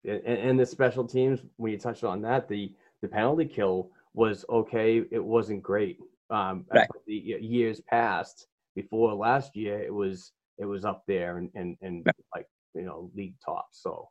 And, 0.04 0.22
and 0.24 0.60
the 0.60 0.66
special 0.66 1.04
teams, 1.04 1.40
when 1.56 1.72
you 1.72 1.78
touched 1.78 2.04
on 2.04 2.22
that, 2.22 2.48
the, 2.48 2.72
the 3.02 3.08
penalty 3.08 3.44
kill 3.44 3.90
was 4.16 4.44
okay. 4.48 5.04
It 5.12 5.22
wasn't 5.22 5.62
great. 5.62 5.98
Um, 6.30 6.64
Right. 6.74 6.88
the 7.06 7.14
years 7.14 7.80
past 7.88 8.48
before 8.74 9.14
last 9.14 9.54
year, 9.54 9.78
it 9.80 9.94
was, 9.94 10.32
it 10.58 10.64
was 10.64 10.84
up 10.84 11.04
there 11.06 11.38
and, 11.38 11.50
and, 11.54 11.76
and 11.82 12.04
like, 12.34 12.46
you 12.74 12.82
know, 12.82 13.10
league 13.14 13.34
top. 13.44 13.68
So 13.70 14.08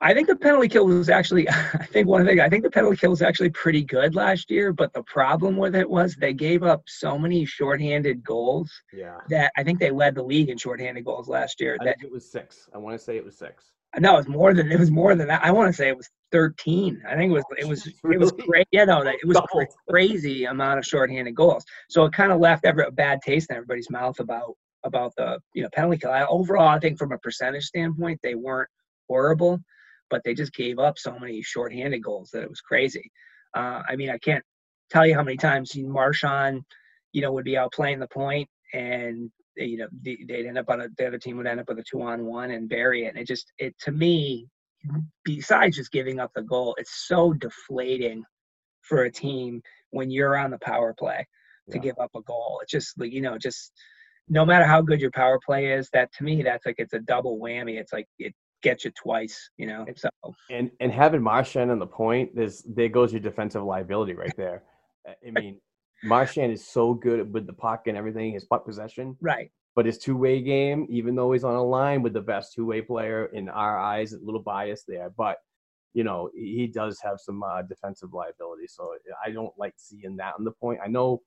I 0.00 0.12
think 0.12 0.26
the 0.26 0.36
penalty 0.36 0.68
kill 0.68 0.86
was 0.86 1.08
actually, 1.08 1.48
I 1.50 1.86
think 1.86 2.08
one 2.08 2.24
the, 2.24 2.42
I 2.42 2.48
think 2.48 2.64
the 2.64 2.70
penalty 2.70 2.96
kill 2.96 3.10
was 3.10 3.22
actually 3.22 3.50
pretty 3.50 3.84
good 3.84 4.14
last 4.14 4.50
year. 4.50 4.72
But 4.72 4.92
the 4.94 5.02
problem 5.04 5.56
with 5.56 5.76
it 5.76 5.88
was 5.88 6.16
they 6.16 6.32
gave 6.32 6.62
up 6.62 6.82
so 6.86 7.18
many 7.18 7.44
shorthanded 7.44 8.24
goals 8.24 8.72
yeah, 8.92 9.18
that 9.28 9.52
I 9.56 9.62
think 9.62 9.78
they 9.78 9.90
led 9.90 10.14
the 10.14 10.22
league 10.22 10.48
in 10.48 10.58
shorthanded 10.58 11.04
goals 11.04 11.28
last 11.28 11.60
year. 11.60 11.76
I 11.80 11.84
That 11.84 11.98
think 11.98 12.10
it 12.10 12.12
was 12.12 12.30
six. 12.30 12.68
I 12.74 12.78
want 12.78 12.98
to 12.98 13.04
say 13.04 13.16
it 13.16 13.24
was 13.24 13.36
six. 13.38 13.72
No, 13.98 14.14
it 14.14 14.18
was 14.18 14.28
more 14.28 14.52
than 14.52 14.70
it 14.70 14.78
was 14.78 14.90
more 14.90 15.14
than 15.14 15.28
that. 15.28 15.44
I 15.44 15.50
want 15.50 15.68
to 15.68 15.72
say 15.72 15.88
it 15.88 15.96
was 15.96 16.08
thirteen. 16.30 17.02
I 17.08 17.16
think 17.16 17.30
it 17.30 17.34
was 17.34 17.44
it 17.58 17.66
was 17.66 17.86
it 18.12 18.20
was 18.20 18.32
great. 18.32 18.66
Yeah, 18.70 18.84
no, 18.84 19.02
it 19.02 19.26
was 19.26 19.40
crazy 19.88 20.44
amount 20.44 20.78
of 20.78 20.86
shorthanded 20.86 21.34
goals. 21.34 21.64
So 21.88 22.04
it 22.04 22.12
kind 22.12 22.32
of 22.32 22.40
left 22.40 22.64
every 22.64 22.84
a 22.84 22.90
bad 22.90 23.20
taste 23.22 23.50
in 23.50 23.56
everybody's 23.56 23.90
mouth 23.90 24.18
about 24.20 24.54
about 24.84 25.12
the 25.16 25.38
you 25.54 25.62
know 25.62 25.68
penalty 25.72 25.98
kill. 25.98 26.12
I, 26.12 26.24
overall, 26.26 26.68
I 26.68 26.78
think 26.78 26.98
from 26.98 27.12
a 27.12 27.18
percentage 27.18 27.64
standpoint, 27.64 28.20
they 28.22 28.34
weren't 28.34 28.68
horrible, 29.08 29.60
but 30.10 30.22
they 30.24 30.34
just 30.34 30.52
gave 30.52 30.78
up 30.78 30.98
so 30.98 31.18
many 31.18 31.42
shorthanded 31.42 32.02
goals 32.02 32.30
that 32.32 32.42
it 32.42 32.50
was 32.50 32.60
crazy. 32.60 33.10
Uh, 33.54 33.82
I 33.88 33.96
mean, 33.96 34.10
I 34.10 34.18
can't 34.18 34.44
tell 34.90 35.06
you 35.06 35.14
how 35.14 35.22
many 35.22 35.36
times 35.36 35.76
Marchand, 35.76 36.62
you 37.12 37.22
know, 37.22 37.32
would 37.32 37.44
be 37.44 37.56
out 37.56 37.72
playing 37.72 37.98
the 37.98 38.08
point 38.08 38.48
and 38.72 39.30
you 39.56 39.78
know 39.78 39.88
they'd 40.02 40.46
end 40.46 40.58
up 40.58 40.68
on 40.68 40.82
a, 40.82 40.88
the 40.98 41.06
other 41.06 41.18
team 41.18 41.36
would 41.36 41.46
end 41.46 41.60
up 41.60 41.68
with 41.68 41.78
a 41.78 41.84
two 41.88 42.02
on 42.02 42.24
one 42.24 42.50
and 42.50 42.68
bury 42.68 43.06
it. 43.06 43.08
And 43.08 43.18
it 43.18 43.26
just 43.26 43.52
it 43.58 43.74
to 43.80 43.92
me, 43.92 44.48
mm-hmm. 44.86 45.00
besides 45.24 45.76
just 45.76 45.92
giving 45.92 46.20
up 46.20 46.30
the 46.34 46.42
goal, 46.42 46.74
it's 46.78 47.06
so 47.06 47.32
deflating 47.32 48.24
for 48.82 49.04
a 49.04 49.10
team 49.10 49.62
when 49.90 50.10
you're 50.10 50.36
on 50.36 50.50
the 50.50 50.58
power 50.58 50.94
play 50.98 51.26
to 51.70 51.78
Yeah. 51.78 51.82
give 51.82 51.98
up 51.98 52.10
a 52.14 52.22
goal. 52.22 52.60
It's 52.62 52.72
just 52.72 52.98
like 52.98 53.12
you 53.12 53.20
know, 53.20 53.38
just 53.38 53.72
no 54.28 54.44
matter 54.44 54.64
how 54.64 54.82
good 54.82 55.00
your 55.00 55.10
power 55.12 55.38
play 55.44 55.72
is, 55.72 55.88
that 55.90 56.12
to 56.14 56.24
me 56.24 56.42
that's 56.42 56.66
like 56.66 56.76
it's 56.78 56.92
a 56.94 57.00
double 57.00 57.38
whammy. 57.38 57.78
It's 57.78 57.92
like 57.92 58.08
it 58.18 58.34
gets 58.62 58.84
you 58.84 58.90
twice, 58.92 59.50
you 59.56 59.66
know. 59.66 59.86
So 59.96 60.08
And 60.50 60.70
and 60.80 60.92
having 60.92 61.22
Marchand 61.22 61.70
on 61.70 61.78
the 61.78 61.86
point, 61.86 62.34
there's 62.34 62.62
there 62.62 62.88
goes 62.88 63.12
your 63.12 63.20
defensive 63.20 63.62
liability 63.62 64.14
right 64.14 64.36
there. 64.36 64.62
I 65.06 65.30
mean, 65.30 65.60
Marchand 66.06 66.52
is 66.52 66.66
so 66.66 66.94
good 66.94 67.32
with 67.32 67.46
the 67.46 67.52
puck 67.52 67.86
and 67.86 67.96
everything, 67.96 68.32
his 68.32 68.44
puck 68.44 68.64
possession, 68.64 69.16
right. 69.20 69.50
but 69.74 69.86
his 69.86 69.98
two 69.98 70.16
way 70.16 70.40
game, 70.40 70.86
even 70.88 71.14
though 71.14 71.32
he's 71.32 71.44
on 71.44 71.54
a 71.54 71.62
line 71.62 72.02
with 72.02 72.12
the 72.12 72.20
best 72.20 72.54
two 72.54 72.64
way 72.64 72.80
player 72.80 73.26
in 73.26 73.48
our 73.48 73.78
eyes, 73.78 74.12
a 74.12 74.18
little 74.18 74.42
bias 74.42 74.84
there, 74.86 75.10
but 75.16 75.38
you 75.94 76.04
know 76.04 76.30
he 76.34 76.56
he 76.56 76.66
does 76.66 77.00
have 77.02 77.18
some 77.18 77.42
uh, 77.42 77.62
defensive 77.62 78.12
liability. 78.12 78.66
So 78.68 78.94
I 79.24 79.30
don't 79.30 79.52
like 79.58 79.74
seeing 79.76 80.16
that 80.16 80.34
on 80.38 80.44
the 80.44 80.52
point. 80.52 80.80
I 80.84 80.88
know, 80.88 81.22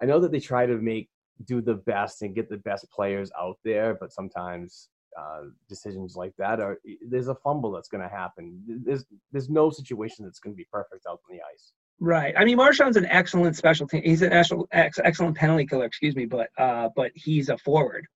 I 0.00 0.06
know 0.06 0.20
that 0.20 0.32
they 0.32 0.40
try 0.40 0.66
to 0.66 0.76
make 0.76 1.08
do 1.44 1.60
the 1.60 1.74
best 1.74 2.22
and 2.22 2.34
get 2.34 2.48
the 2.48 2.58
best 2.58 2.90
players 2.90 3.30
out 3.40 3.58
there, 3.64 3.94
but 3.94 4.12
sometimes 4.12 4.88
uh, 5.18 5.42
decisions 5.68 6.16
like 6.16 6.34
that 6.38 6.60
are 6.60 6.78
there's 7.08 7.28
a 7.28 7.34
fumble 7.34 7.70
that's 7.72 7.88
going 7.88 8.02
to 8.02 8.14
happen. 8.14 8.62
There's 8.84 9.04
there's 9.30 9.50
no 9.50 9.70
situation 9.70 10.24
that's 10.24 10.38
going 10.38 10.54
to 10.54 10.56
be 10.56 10.66
perfect 10.72 11.06
out 11.08 11.20
on 11.28 11.36
the 11.36 11.42
ice. 11.52 11.72
Right. 12.02 12.34
I 12.36 12.44
mean, 12.44 12.56
Marchand's 12.56 12.96
an 12.96 13.06
excellent 13.06 13.54
special 13.54 13.86
team. 13.86 14.02
He's 14.02 14.22
an 14.22 14.32
actual 14.32 14.66
ex- 14.72 14.98
excellent 15.04 15.36
penalty 15.36 15.64
killer. 15.64 15.84
Excuse 15.84 16.16
me, 16.16 16.26
but 16.26 16.48
uh, 16.58 16.88
but 16.96 17.12
he's 17.14 17.48
a 17.48 17.56
forward. 17.56 18.08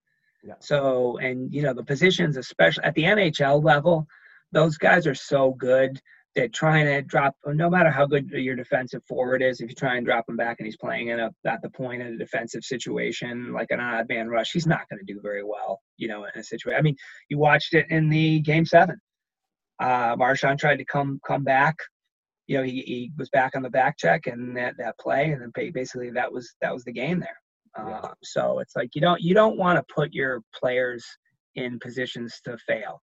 Yeah. 0.42 0.54
So 0.58 1.18
and 1.18 1.54
you 1.54 1.62
know 1.62 1.72
the 1.72 1.84
positions, 1.84 2.36
especially 2.36 2.82
at 2.82 2.96
the 2.96 3.04
NHL 3.04 3.62
level, 3.62 4.04
those 4.50 4.76
guys 4.76 5.06
are 5.06 5.14
so 5.14 5.52
good 5.52 6.00
that 6.34 6.52
trying 6.52 6.86
to 6.86 7.00
drop, 7.02 7.36
no 7.46 7.70
matter 7.70 7.88
how 7.88 8.06
good 8.06 8.28
your 8.30 8.56
defensive 8.56 9.04
forward 9.04 9.40
is, 9.40 9.60
if 9.60 9.68
you 9.68 9.76
try 9.76 9.96
and 9.96 10.04
drop 10.04 10.28
him 10.28 10.36
back 10.36 10.56
and 10.58 10.66
he's 10.66 10.76
playing 10.76 11.08
in 11.08 11.20
a 11.20 11.30
at 11.46 11.62
the 11.62 11.70
point 11.70 12.02
in 12.02 12.14
a 12.14 12.18
defensive 12.18 12.64
situation 12.64 13.52
like 13.52 13.70
an 13.70 13.78
odd 13.78 14.08
man 14.08 14.26
rush, 14.28 14.50
he's 14.50 14.66
not 14.66 14.88
going 14.90 14.98
to 14.98 15.14
do 15.14 15.20
very 15.22 15.44
well. 15.44 15.80
You 15.96 16.08
know, 16.08 16.24
in 16.24 16.40
a 16.40 16.42
situation. 16.42 16.76
I 16.76 16.82
mean, 16.82 16.96
you 17.28 17.38
watched 17.38 17.72
it 17.72 17.86
in 17.90 18.08
the 18.08 18.40
game 18.40 18.66
seven. 18.66 19.00
Uh, 19.78 20.16
Marshawn 20.16 20.58
tried 20.58 20.78
to 20.78 20.84
come 20.84 21.20
come 21.24 21.44
back 21.44 21.76
you 22.46 22.56
know, 22.56 22.62
he, 22.62 22.82
he 22.82 23.12
was 23.16 23.28
back 23.30 23.56
on 23.56 23.62
the 23.62 23.70
back 23.70 23.98
check 23.98 24.26
and 24.26 24.56
that, 24.56 24.76
that 24.78 24.98
play, 24.98 25.32
and 25.32 25.42
then 25.42 25.72
basically 25.72 26.10
that 26.10 26.32
was 26.32 26.54
that 26.60 26.72
was 26.72 26.84
the 26.84 26.92
game 26.92 27.20
there. 27.20 27.38
Yeah. 27.76 27.98
Uh, 27.98 28.14
so 28.22 28.58
it's 28.60 28.76
like 28.76 28.94
you 28.94 29.00
don't 29.00 29.20
you 29.20 29.34
don't 29.34 29.58
want 29.58 29.76
to 29.76 29.94
put 29.94 30.14
your 30.14 30.42
players 30.54 31.04
in 31.56 31.78
positions 31.78 32.40
to 32.44 32.56
fail. 32.58 33.02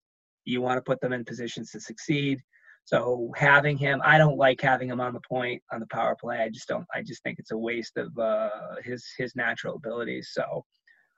You 0.46 0.62
want 0.62 0.77
to 0.77 0.82
put 0.82 1.01
them 1.01 1.13
in 1.13 1.25
positions 1.25 1.72
to 1.72 1.80
succeed. 1.80 2.39
So 2.86 3.32
having 3.36 3.77
him, 3.77 4.00
I 4.06 4.20
don't 4.20 4.38
like 4.38 4.62
having 4.62 4.89
him 4.89 5.01
on 5.01 5.13
the 5.13 5.22
point 5.27 5.62
on 5.72 5.80
the 5.80 5.88
power 5.88 6.15
play. 6.20 6.38
I 6.38 6.50
just 6.50 6.68
don't. 6.68 6.86
I 6.94 7.01
just 7.01 7.24
think 7.24 7.39
it's 7.39 7.51
a 7.51 7.58
waste 7.58 7.98
of 7.98 8.18
uh, 8.18 8.50
his 8.84 9.04
his 9.18 9.36
natural 9.36 9.75
abilities. 9.75 10.30
So, 10.32 10.63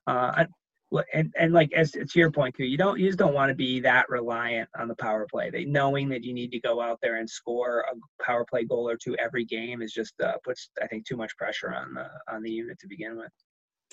uh, 0.08 0.46
and 1.14 1.34
and 1.38 1.54
like 1.54 1.74
as 1.74 1.92
to 1.92 2.08
your 2.16 2.32
point 2.32 2.56
too, 2.56 2.66
you 2.66 2.78
don't 2.78 3.00
you 3.00 3.08
just 3.08 3.20
don't 3.20 3.34
want 3.34 3.50
to 3.50 3.56
be 3.56 3.80
that 3.82 4.10
reliant 4.10 4.70
on 4.80 4.88
the 4.88 4.96
power 4.96 5.28
play. 5.30 5.50
They 5.50 5.66
knowing 5.66 6.08
that 6.10 6.24
you 6.24 6.34
need 6.34 6.52
to 6.52 6.60
go 6.60 6.82
out 6.82 7.00
there 7.02 7.18
and 7.18 7.30
score 7.30 7.86
a 7.92 8.24
power 8.24 8.46
play 8.50 8.64
goal 8.64 8.90
or 8.90 8.96
two 8.96 9.16
every 9.18 9.44
game 9.46 9.82
is 9.82 9.92
just 9.92 10.14
uh, 10.22 10.38
puts 10.44 10.70
I 10.82 10.88
think 10.88 11.06
too 11.06 11.18
much 11.18 11.36
pressure 11.38 11.74
on 11.74 11.94
the 11.94 12.08
on 12.34 12.42
the 12.42 12.52
unit 12.52 12.80
to 12.80 12.88
begin 12.88 13.18
with. 13.18 13.32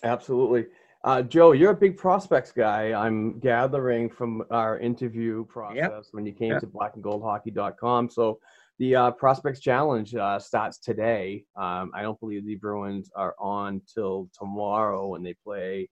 Absolutely. 0.03 0.67
Uh, 1.05 1.21
Joe, 1.21 1.53
you're 1.53 1.73
a 1.73 1.77
big 1.77 1.99
prospects 1.99 2.51
guy. 2.51 2.93
I'm 2.95 3.39
gathering 3.39 4.09
from 4.09 4.43
our 4.51 4.79
interview 4.79 5.45
process 5.47 6.09
when 6.13 6.25
you 6.25 6.33
came 6.33 6.53
Yep. 6.53 6.61
to 6.61 6.67
blackandgoldhockey.com. 6.67 8.09
So 8.09 8.39
the 8.79 8.97
uh, 8.97 9.11
prospects 9.11 9.61
challenge 9.61 10.15
uh, 10.15 10.39
starts 10.39 10.79
today. 10.79 11.45
Um, 11.57 11.91
I 11.95 12.01
don't 12.01 12.19
believe 12.21 12.47
the 12.47 12.55
Bruins 12.55 13.11
are 13.15 13.35
on 13.39 13.83
till 13.93 14.31
tomorrow 14.37 15.09
when 15.09 15.23
they 15.23 15.35
play 15.45 15.91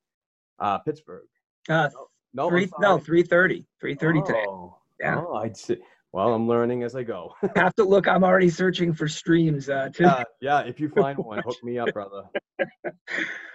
uh, 0.59 0.79
Pittsburgh. 0.79 1.27
Uh, 1.69 1.89
No, 2.35 2.49
three 2.49 2.69
no 2.81 2.99
three 2.99 3.23
thirty 3.23 3.67
three 3.81 3.95
thirty 3.95 4.21
today. 4.23 4.45
Oh, 4.49 4.79
Yeah. 5.01 5.21
Oh, 5.21 5.35
I'd 5.35 5.57
say, 5.57 5.79
well, 6.13 6.33
I'm 6.35 6.47
learning 6.49 6.83
as 6.83 6.95
I 6.95 7.03
go. 7.03 7.35
Have 7.57 7.75
to 7.77 7.85
look. 7.85 8.07
I'm 8.09 8.25
already 8.25 8.51
searching 8.51 8.93
for 8.93 9.09
streams 9.09 9.69
uh, 9.69 9.89
too. 9.95 10.05
yeah, 10.05 10.25
yeah. 10.41 10.61
If 10.61 10.81
you 10.81 10.89
find 10.89 11.19
one, 11.19 11.41
hook 11.45 11.63
me 11.63 11.79
up, 11.79 11.93
brother. 11.93 12.25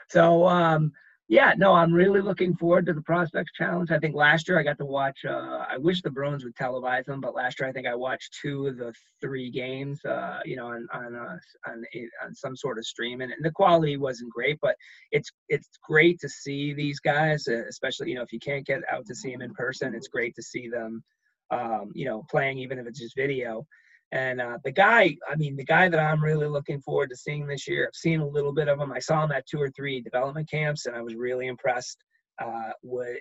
So 0.10 0.48
um, 0.48 0.94
Yeah, 1.30 1.54
no, 1.58 1.74
I'm 1.74 1.92
really 1.92 2.22
looking 2.22 2.56
forward 2.56 2.86
to 2.86 2.94
the 2.94 3.02
Prospects 3.02 3.52
Challenge. 3.52 3.92
I 3.92 4.00
think 4.00 4.16
last 4.16 4.48
year 4.48 4.58
I 4.58 4.64
got 4.64 4.78
to 4.78 4.86
watch. 4.86 5.26
Uh, 5.28 5.66
I 5.70 5.78
wish 5.78 6.02
the 6.02 6.10
Bruins 6.10 6.46
would 6.46 6.56
televise 6.56 7.04
them, 7.04 7.20
but 7.20 7.36
last 7.36 7.60
year 7.60 7.68
I 7.68 7.74
think 7.74 7.86
I 7.86 7.96
watched 7.96 8.38
two 8.42 8.68
of 8.68 8.78
the 8.78 8.94
three 9.20 9.52
games. 9.52 10.00
Uh, 10.06 10.40
you 10.46 10.56
know, 10.56 10.68
on 10.68 10.88
on 10.94 11.16
uh, 11.16 11.38
on, 11.70 11.84
on 12.24 12.34
some 12.34 12.56
sort 12.56 12.78
of 12.78 12.86
stream, 12.86 13.20
and, 13.20 13.34
and 13.34 13.44
the 13.44 13.52
quality 13.52 13.98
wasn't 13.98 14.32
great, 14.32 14.58
but 14.62 14.76
it's 15.12 15.30
it's 15.50 15.68
great 15.84 16.18
to 16.22 16.30
see 16.30 16.74
these 16.74 17.02
guys, 17.02 17.46
uh, 17.50 17.64
especially 17.68 18.10
you 18.10 18.16
know 18.16 18.24
if 18.24 18.32
you 18.32 18.40
can't 18.40 18.66
get 18.66 18.80
out 18.90 19.06
to 19.08 19.16
see 19.16 19.34
them 19.34 19.42
in 19.42 19.54
person, 19.54 19.94
it's 19.94 20.08
great 20.08 20.34
to 20.36 20.42
see 20.42 20.70
them, 20.70 21.04
um, 21.52 21.92
you 21.94 22.06
know, 22.06 22.26
playing 22.32 22.58
even 22.58 22.80
if 22.80 22.88
it's 22.88 23.00
just 23.00 23.18
video. 23.18 23.66
And 24.12 24.40
uh, 24.40 24.58
the 24.64 24.72
guy, 24.72 25.18
I 25.30 25.36
mean, 25.36 25.58
the 25.58 25.66
guy 25.66 25.90
that 25.90 26.00
I'm 26.00 26.24
really 26.24 26.48
looking 26.48 26.80
forward 26.82 27.10
to 27.10 27.16
seeing 27.16 27.46
this 27.46 27.68
year, 27.68 27.88
I've 27.88 27.96
seen 27.96 28.22
a 28.22 28.28
little 28.28 28.54
bit 28.54 28.70
of 28.70 28.80
him. 28.80 28.92
I 28.92 29.00
saw 29.00 29.24
him 29.24 29.32
at 29.32 29.46
two 29.48 29.62
or 29.62 29.70
three 29.72 30.02
development 30.02 30.50
camps, 30.50 30.86
and 30.86 30.96
I 30.96 31.02
was 31.02 31.16
really 31.16 31.48
impressed. 31.48 31.98
Uh, 32.42 32.72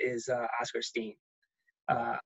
is 0.00 0.28
uh, 0.28 0.46
Oskar 0.60 0.82
Steen. 0.82 1.14
Uh, 1.88 2.16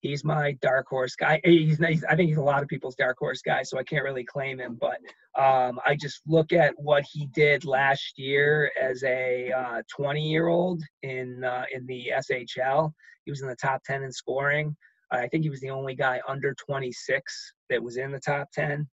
he's 0.00 0.24
my 0.24 0.52
dark 0.62 0.86
horse 0.88 1.14
guy. 1.14 1.40
He's, 1.44 1.78
he's, 1.78 2.04
I 2.04 2.16
think 2.16 2.28
he's 2.28 2.38
a 2.38 2.42
lot 2.42 2.62
of 2.62 2.68
people's 2.68 2.94
dark 2.94 3.18
horse 3.18 3.42
guy, 3.42 3.62
so 3.62 3.78
I 3.78 3.84
can't 3.84 4.04
really 4.04 4.24
claim 4.24 4.58
him. 4.58 4.78
But 4.80 4.98
um, 5.40 5.78
I 5.86 5.96
just 6.00 6.22
look 6.26 6.52
at 6.52 6.74
what 6.76 7.04
he 7.10 7.26
did 7.26 7.64
last 7.64 8.18
year 8.18 8.72
as 8.80 9.02
a 9.04 9.52
20 9.94 10.20
uh, 10.20 10.30
year 10.30 10.48
old 10.48 10.82
in 11.02 11.44
uh, 11.44 11.64
in 11.72 11.86
the 11.86 12.10
SHL. 12.16 12.92
He 13.24 13.30
was 13.30 13.42
in 13.42 13.48
the 13.48 13.56
top 13.56 13.82
10 13.84 14.02
in 14.02 14.12
scoring. 14.12 14.76
I 15.10 15.26
think 15.28 15.44
he 15.44 15.50
was 15.50 15.60
the 15.60 15.70
only 15.70 15.94
guy 15.94 16.20
under 16.28 16.54
26 16.54 17.52
that 17.68 17.82
was 17.82 17.96
in 17.96 18.12
the 18.12 18.20
top 18.20 18.50
10. 18.52 18.88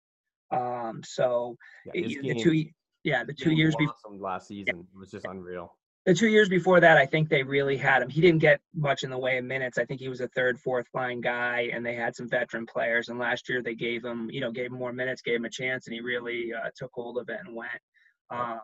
Um, 0.51 1.01
so 1.03 1.55
yeah, 1.93 2.07
the 2.21 2.35
two, 2.35 2.65
yeah, 3.03 3.23
the 3.23 3.33
two 3.33 3.51
years 3.51 3.75
before 3.75 4.17
last 4.17 4.47
season 4.47 4.77
yeah. 4.77 4.99
was 4.99 5.11
just 5.11 5.25
unreal. 5.25 5.73
The 6.05 6.13
two 6.13 6.29
years 6.29 6.47
before 6.47 6.79
that, 6.79 6.95
I 6.95 7.05
think 7.05 7.27
they 7.27 7.43
really 7.43 7.75
had 7.75 8.01
him. 8.01 8.07
He 8.07 8.21
didn't 8.21 8.39
get 8.39 8.61
much 8.73 9.03
in 9.03 9.09
the 9.09 9.17
way 9.17 9.37
of 9.39 9.43
minutes. 9.43 9.77
I 9.77 9.83
think 9.83 9.99
he 9.99 10.07
was 10.07 10.21
a 10.21 10.29
third, 10.29 10.57
fourth 10.57 10.87
line 10.93 11.19
guy, 11.19 11.69
and 11.73 11.85
they 11.85 11.95
had 11.95 12.15
some 12.15 12.29
veteran 12.29 12.65
players. 12.65 13.09
And 13.09 13.19
last 13.19 13.49
year 13.49 13.61
they 13.61 13.75
gave 13.75 14.05
him, 14.05 14.29
you 14.31 14.39
know, 14.39 14.49
gave 14.49 14.67
him 14.67 14.77
more 14.77 14.93
minutes, 14.93 15.21
gave 15.21 15.35
him 15.35 15.43
a 15.43 15.49
chance, 15.49 15.85
and 15.85 15.93
he 15.93 15.99
really 15.99 16.53
uh, 16.53 16.69
took 16.77 16.91
hold 16.93 17.17
of 17.17 17.27
it 17.27 17.39
and 17.45 17.53
went. 17.53 17.81
Um, 18.29 18.61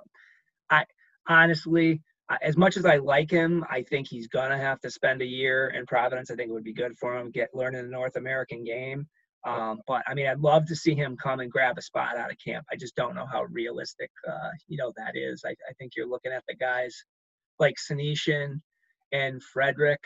I 0.69 0.85
honestly, 1.27 2.01
as 2.41 2.57
much 2.57 2.77
as 2.77 2.85
I 2.85 2.97
like 2.97 3.29
him, 3.29 3.65
I 3.69 3.83
think 3.83 4.07
he's 4.07 4.27
gonna 4.27 4.57
have 4.57 4.79
to 4.81 4.91
spend 4.91 5.21
a 5.21 5.25
year 5.25 5.69
in 5.69 5.85
Providence. 5.85 6.31
I 6.31 6.35
think 6.35 6.49
it 6.49 6.53
would 6.53 6.63
be 6.63 6.73
good 6.73 6.97
for 6.97 7.17
him 7.17 7.31
get 7.31 7.49
learning 7.53 7.83
the 7.83 7.89
North 7.89 8.15
American 8.15 8.63
game. 8.63 9.07
Um, 9.45 9.81
but 9.87 10.03
I 10.07 10.13
mean, 10.13 10.27
I'd 10.27 10.39
love 10.39 10.65
to 10.67 10.75
see 10.75 10.95
him 10.95 11.17
come 11.17 11.41
and 11.41 11.51
grab 11.51 11.77
a 11.77 11.81
spot 11.81 12.17
out 12.17 12.31
of 12.31 12.37
camp. 12.43 12.65
I 12.71 12.77
just 12.77 12.95
don't 12.95 13.13
know 13.13 13.25
how 13.25 13.43
realistic, 13.43 14.09
uh, 14.27 14.51
you 14.69 14.77
know, 14.77 14.93
that 14.95 15.17
is. 15.17 15.43
I, 15.45 15.49
I, 15.49 15.73
think 15.77 15.93
you're 15.97 16.07
looking 16.07 16.31
at 16.31 16.45
the 16.47 16.55
guys 16.55 16.95
like 17.59 17.75
Senyshyn 17.75 18.61
and 19.11 19.43
Frederic 19.43 19.99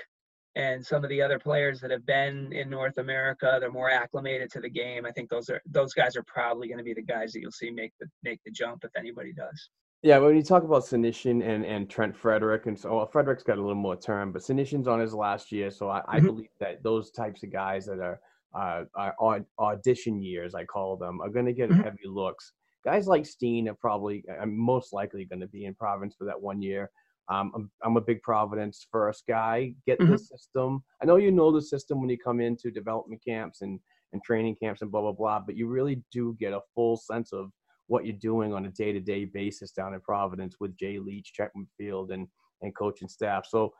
and 0.55 0.83
some 0.83 1.03
of 1.03 1.09
the 1.11 1.21
other 1.21 1.37
players 1.37 1.79
that 1.81 1.91
have 1.91 2.05
been 2.07 2.51
in 2.51 2.67
North 2.67 2.97
America. 2.97 3.57
They're 3.59 3.71
more 3.71 3.91
acclimated 3.91 4.51
to 4.53 4.59
the 4.59 4.69
game. 4.69 5.05
I 5.05 5.11
think 5.11 5.29
those 5.29 5.51
are 5.51 5.61
those 5.67 5.93
guys 5.93 6.15
are 6.15 6.23
probably 6.23 6.67
going 6.67 6.79
to 6.79 6.83
be 6.83 6.95
the 6.95 7.03
guys 7.03 7.31
that 7.33 7.41
you'll 7.41 7.51
see 7.51 7.69
make 7.69 7.93
the 7.99 8.07
make 8.23 8.39
the 8.43 8.51
jump 8.51 8.83
if 8.83 8.91
anybody 8.97 9.33
does. 9.33 9.69
Yeah, 10.03 10.19
when 10.19 10.35
you 10.35 10.43
talk 10.43 10.63
about 10.63 10.83
Senyshyn 10.83 11.43
and, 11.43 11.65
and 11.65 11.89
Trent 11.89 12.15
Frederic, 12.15 12.67
and 12.67 12.77
so 12.77 12.97
well, 12.97 13.07
Frederic's 13.07 13.43
got 13.43 13.57
a 13.57 13.61
little 13.61 13.75
more 13.75 13.95
term, 13.95 14.31
but 14.31 14.43
Senyshyn's 14.43 14.87
on 14.87 14.99
his 14.99 15.13
last 15.13 15.51
year, 15.51 15.71
so 15.71 15.89
I, 15.89 16.01
I 16.07 16.17
mm-hmm. 16.17 16.27
believe 16.27 16.49
that 16.59 16.83
those 16.83 17.09
types 17.09 17.41
of 17.43 17.51
guys 17.51 17.87
that 17.87 17.99
are, 17.99 18.19
uh, 18.53 18.83
are 19.17 19.45
audition 19.59 20.21
years, 20.21 20.53
I 20.53 20.65
call 20.65 20.97
them, 20.97 21.19
are 21.21 21.29
going 21.29 21.47
to 21.47 21.53
get 21.53 21.71
mm-hmm. 21.71 21.81
heavy 21.81 22.05
looks. 22.05 22.53
Guys 22.85 23.07
like 23.07 23.25
Steen 23.25 23.67
are 23.67 23.73
probably, 23.73 24.23
I'm 24.39 24.55
most 24.57 24.93
likely 24.93 25.25
going 25.25 25.41
to 25.41 25.47
be 25.47 25.65
in 25.65 25.73
Providence 25.73 26.15
for 26.15 26.25
that 26.25 26.39
one 26.39 26.61
year. 26.61 26.91
Um, 27.29 27.51
I'm, 27.55 27.71
I'm 27.83 27.97
a 27.97 28.01
big 28.01 28.21
Providence 28.21 28.87
first 28.91 29.23
guy. 29.27 29.73
Get 29.87 29.99
mm-hmm. 29.99 30.11
the 30.11 30.19
system. 30.19 30.83
I 31.01 31.05
know 31.05 31.17
you 31.17 31.31
know 31.31 31.51
the 31.51 31.61
system 31.61 31.99
when 31.99 32.09
you 32.09 32.17
come 32.17 32.39
into 32.39 32.69
development 32.69 33.21
camps 33.27 33.61
and, 33.61 33.79
and 34.13 34.23
training 34.23 34.55
camps 34.61 34.83
and 34.83 34.91
blah 34.91 35.01
blah 35.01 35.11
blah, 35.11 35.39
but 35.45 35.57
you 35.57 35.67
really 35.67 36.01
do 36.11 36.37
get 36.39 36.53
a 36.53 36.61
full 36.75 36.97
sense 36.97 37.33
of 37.33 37.49
what 37.87 38.05
you're 38.05 38.15
doing 38.17 38.53
on 38.53 38.65
a 38.65 38.69
day-to-day 38.69 39.25
basis 39.25 39.71
down 39.71 39.93
in 39.93 40.01
Providence 40.01 40.57
with 40.59 40.77
Jay 40.77 40.99
Leach, 40.99 41.33
Chet 41.33 41.51
Field, 41.77 42.11
and 42.11 42.27
and 42.61 42.75
coaching 42.75 43.07
staff. 43.07 43.45
So, 43.47 43.73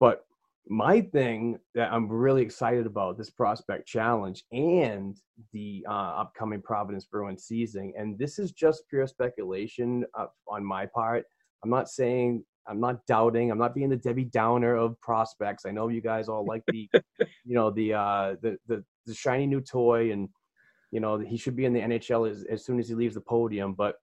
but 0.00 0.24
my 0.68 1.00
thing 1.00 1.58
that 1.74 1.92
I'm 1.92 2.08
really 2.08 2.42
excited 2.42 2.86
about 2.86 3.16
this 3.16 3.30
prospect 3.30 3.86
challenge 3.86 4.44
and 4.52 5.16
the 5.52 5.84
uh, 5.88 5.92
upcoming 5.92 6.60
Providence 6.60 7.06
Bruins 7.06 7.44
season, 7.44 7.92
and 7.96 8.18
this 8.18 8.38
is 8.38 8.52
just 8.52 8.84
pure 8.90 9.06
speculation 9.06 10.04
uh, 10.18 10.26
on 10.46 10.64
my 10.64 10.86
part. 10.86 11.24
I'm 11.64 11.70
not 11.70 11.88
saying 11.88 12.44
I'm 12.68 12.80
not 12.80 13.04
doubting. 13.06 13.50
I'm 13.50 13.58
not 13.58 13.74
being 13.74 13.88
the 13.88 13.96
Debbie 13.96 14.26
Downer 14.26 14.76
of 14.76 15.00
prospects. 15.00 15.64
I 15.66 15.70
know 15.70 15.88
you 15.88 16.02
guys 16.02 16.28
all 16.28 16.44
like 16.44 16.62
the, 16.68 16.88
you 17.44 17.54
know, 17.54 17.70
the 17.70 17.94
uh, 17.94 18.36
the 18.42 18.58
the 18.66 18.84
the 19.06 19.14
shiny 19.14 19.46
new 19.46 19.60
toy 19.60 20.12
and 20.12 20.28
you 20.90 21.00
know, 21.00 21.18
he 21.18 21.36
should 21.36 21.56
be 21.56 21.64
in 21.64 21.72
the 21.72 21.80
NHL 21.80 22.30
as, 22.30 22.44
as 22.44 22.64
soon 22.64 22.78
as 22.78 22.88
he 22.88 22.94
leaves 22.94 23.14
the 23.14 23.20
podium. 23.20 23.74
But 23.74 23.96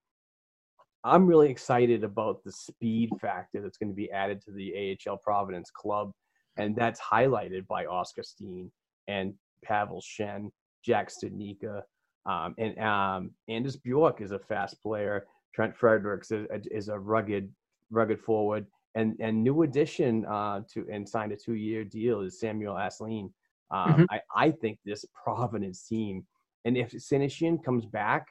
I'm 1.03 1.25
really 1.27 1.49
excited 1.49 2.03
about 2.03 2.43
the 2.43 2.51
speed 2.51 3.09
factor 3.21 3.61
that's 3.61 3.77
going 3.77 3.89
to 3.89 3.95
be 3.95 4.11
added 4.11 4.41
to 4.41 4.51
the 4.51 4.97
AHL 5.07 5.17
Providence 5.17 5.71
club. 5.71 6.11
And 6.57 6.75
that's 6.75 7.01
highlighted 7.01 7.67
by 7.67 7.85
Oskar 7.85 8.23
Steen 8.23 8.71
and 9.07 9.33
Pavel 9.63 10.01
Shen, 10.01 10.51
Jack 10.83 11.09
Studnicka, 11.09 11.81
um, 12.25 12.55
and 12.57 12.77
um, 12.79 13.31
Anders 13.47 13.75
Bjork 13.75 14.21
is 14.21 14.31
a 14.31 14.39
fast 14.39 14.81
player. 14.81 15.27
Trent 15.53 15.75
Fredericks 15.75 16.31
is, 16.31 16.47
is 16.71 16.89
a 16.89 16.97
rugged, 16.97 17.51
rugged 17.91 18.19
forward. 18.19 18.65
And 18.95 19.15
and 19.19 19.43
new 19.43 19.63
addition 19.63 20.25
uh, 20.25 20.61
to 20.73 20.87
and 20.91 21.07
signed 21.07 21.33
a 21.33 21.35
two 21.35 21.55
year 21.55 21.83
deal 21.83 22.21
is 22.21 22.39
Samuel 22.39 22.75
Asselin. 22.75 23.29
Um, 23.69 23.93
mm-hmm. 23.93 24.03
I, 24.09 24.21
I 24.35 24.51
think 24.51 24.79
this 24.85 25.05
Providence 25.13 25.85
team 25.87 26.25
and 26.65 26.77
if 26.77 26.91
Senyshyn 26.91 27.63
comes 27.63 27.85
back 27.85 28.27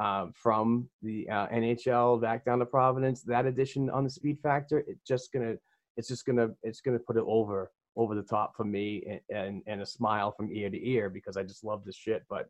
uh, 0.00 0.26
from 0.34 0.88
the 1.02 1.28
uh, 1.28 1.48
NHL 1.48 2.20
back 2.20 2.44
down 2.44 2.58
to 2.60 2.66
Providence, 2.66 3.22
that 3.22 3.46
addition 3.46 3.90
on 3.90 4.04
the 4.04 4.10
speed 4.10 4.38
factor, 4.42 4.82
it's 4.86 5.04
just 5.06 5.32
gonna, 5.32 5.54
it's 5.96 6.08
just 6.08 6.24
gonna, 6.24 6.48
it's 6.62 6.80
gonna 6.80 6.98
put 6.98 7.16
it 7.16 7.24
over 7.26 7.70
over 7.96 8.14
the 8.14 8.22
top 8.22 8.56
for 8.56 8.64
me 8.64 9.02
and, 9.10 9.20
and, 9.36 9.62
and 9.66 9.82
a 9.82 9.86
smile 9.86 10.30
from 10.30 10.52
ear 10.52 10.70
to 10.70 10.88
ear 10.88 11.10
because 11.10 11.36
I 11.36 11.42
just 11.42 11.64
love 11.64 11.84
this 11.84 11.96
shit. 11.96 12.22
But 12.30 12.48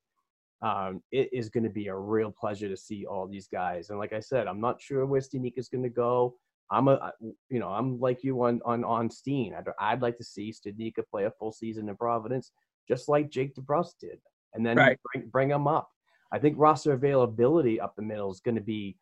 um, 0.60 1.02
it 1.10 1.30
is 1.32 1.48
going 1.48 1.64
to 1.64 1.70
be 1.70 1.88
a 1.88 1.96
real 1.96 2.30
pleasure 2.30 2.68
to 2.68 2.76
see 2.76 3.06
all 3.06 3.26
these 3.26 3.48
guys. 3.48 3.88
And 3.88 3.98
like 3.98 4.12
I 4.12 4.20
said, 4.20 4.46
I'm 4.46 4.60
not 4.60 4.80
sure 4.80 5.06
where 5.06 5.20
Studnicka 5.20 5.58
is 5.58 5.70
going 5.70 5.84
to 5.84 5.88
go. 5.88 6.34
I'm 6.70 6.88
a, 6.88 7.12
you 7.48 7.60
know, 7.60 7.68
I'm 7.68 7.98
like 7.98 8.22
you 8.22 8.42
on 8.42 8.60
on 8.66 8.84
on 8.84 9.08
Steen. 9.08 9.54
I'd, 9.54 9.64
I'd 9.80 10.02
like 10.02 10.18
to 10.18 10.24
see 10.24 10.52
Studnicka 10.52 11.08
play 11.10 11.24
a 11.24 11.30
full 11.30 11.50
season 11.50 11.88
in 11.88 11.96
Providence, 11.96 12.52
just 12.86 13.08
like 13.08 13.30
Jake 13.30 13.54
DeBrusk 13.54 13.92
did 14.00 14.18
and 14.54 14.64
then 14.64 14.76
right. 14.76 14.98
bring, 15.12 15.28
bring 15.28 15.48
them 15.48 15.66
up. 15.66 15.90
I 16.32 16.38
think 16.38 16.56
roster 16.58 16.92
availability 16.92 17.80
up 17.80 17.96
the 17.96 18.02
middle 18.02 18.30
is 18.30 18.40
going 18.40 18.56
to 18.56 18.62
be 18.62 18.96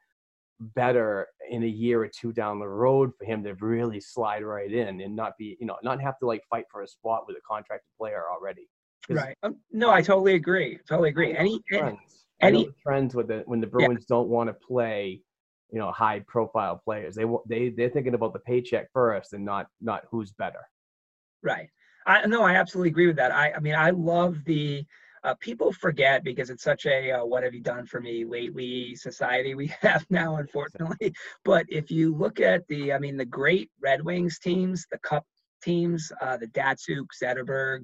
better 0.60 1.28
in 1.50 1.62
a 1.62 1.66
year 1.66 2.02
or 2.02 2.08
two 2.08 2.32
down 2.32 2.58
the 2.58 2.68
road 2.68 3.12
for 3.18 3.24
him 3.24 3.44
to 3.44 3.54
really 3.54 4.00
slide 4.00 4.42
right 4.42 4.72
in 4.72 5.00
and 5.00 5.14
not 5.14 5.36
be, 5.38 5.56
you 5.60 5.66
know, 5.66 5.76
not 5.82 6.00
have 6.00 6.18
to 6.18 6.26
like 6.26 6.42
fight 6.48 6.64
for 6.70 6.82
a 6.82 6.88
spot 6.88 7.24
with 7.26 7.36
a 7.36 7.40
contracted 7.48 7.88
player 7.98 8.24
already. 8.32 8.68
Right. 9.08 9.36
Um, 9.42 9.56
no, 9.72 9.90
I 9.90 10.02
totally 10.02 10.34
agree. 10.34 10.78
Totally 10.88 11.10
agree. 11.10 11.36
Any 11.36 11.60
trends. 11.68 12.24
Any 12.40 12.68
trends 12.82 13.14
with 13.14 13.28
the 13.28 13.42
when 13.46 13.60
the 13.60 13.66
Bruins 13.66 14.04
yeah. 14.08 14.16
don't 14.16 14.28
want 14.28 14.48
to 14.48 14.54
play, 14.54 15.22
you 15.70 15.78
know, 15.78 15.90
high 15.90 16.20
profile 16.26 16.80
players. 16.84 17.14
They 17.14 17.24
they 17.48 17.70
they're 17.70 17.88
thinking 17.88 18.14
about 18.14 18.32
the 18.32 18.40
paycheck 18.40 18.88
first 18.92 19.32
and 19.32 19.44
not 19.44 19.68
not 19.80 20.04
who's 20.10 20.32
better. 20.32 20.60
Right. 21.42 21.70
I 22.06 22.26
no, 22.26 22.42
I 22.42 22.56
absolutely 22.56 22.90
agree 22.90 23.06
with 23.06 23.16
that. 23.16 23.32
I 23.32 23.52
I 23.52 23.60
mean, 23.60 23.74
I 23.74 23.90
love 23.90 24.44
the 24.44 24.84
uh, 25.26 25.34
people 25.40 25.72
forget 25.72 26.22
because 26.22 26.50
it's 26.50 26.62
such 26.62 26.86
a 26.86 27.10
uh, 27.10 27.24
what 27.24 27.42
have 27.42 27.52
you 27.52 27.60
done 27.60 27.84
for 27.84 28.00
me 28.00 28.24
lately 28.24 28.94
society 28.94 29.54
we 29.54 29.66
have 29.82 30.06
now 30.08 30.36
unfortunately 30.36 31.12
but 31.44 31.66
if 31.68 31.90
you 31.90 32.14
look 32.14 32.40
at 32.40 32.66
the 32.68 32.92
i 32.92 32.98
mean 32.98 33.16
the 33.16 33.24
great 33.24 33.70
red 33.82 34.02
wings 34.02 34.38
teams 34.38 34.86
the 34.90 34.98
cup 34.98 35.24
teams 35.62 36.12
uh, 36.20 36.36
the 36.36 36.46
datsyuk 36.48 37.06
zetterberg 37.20 37.82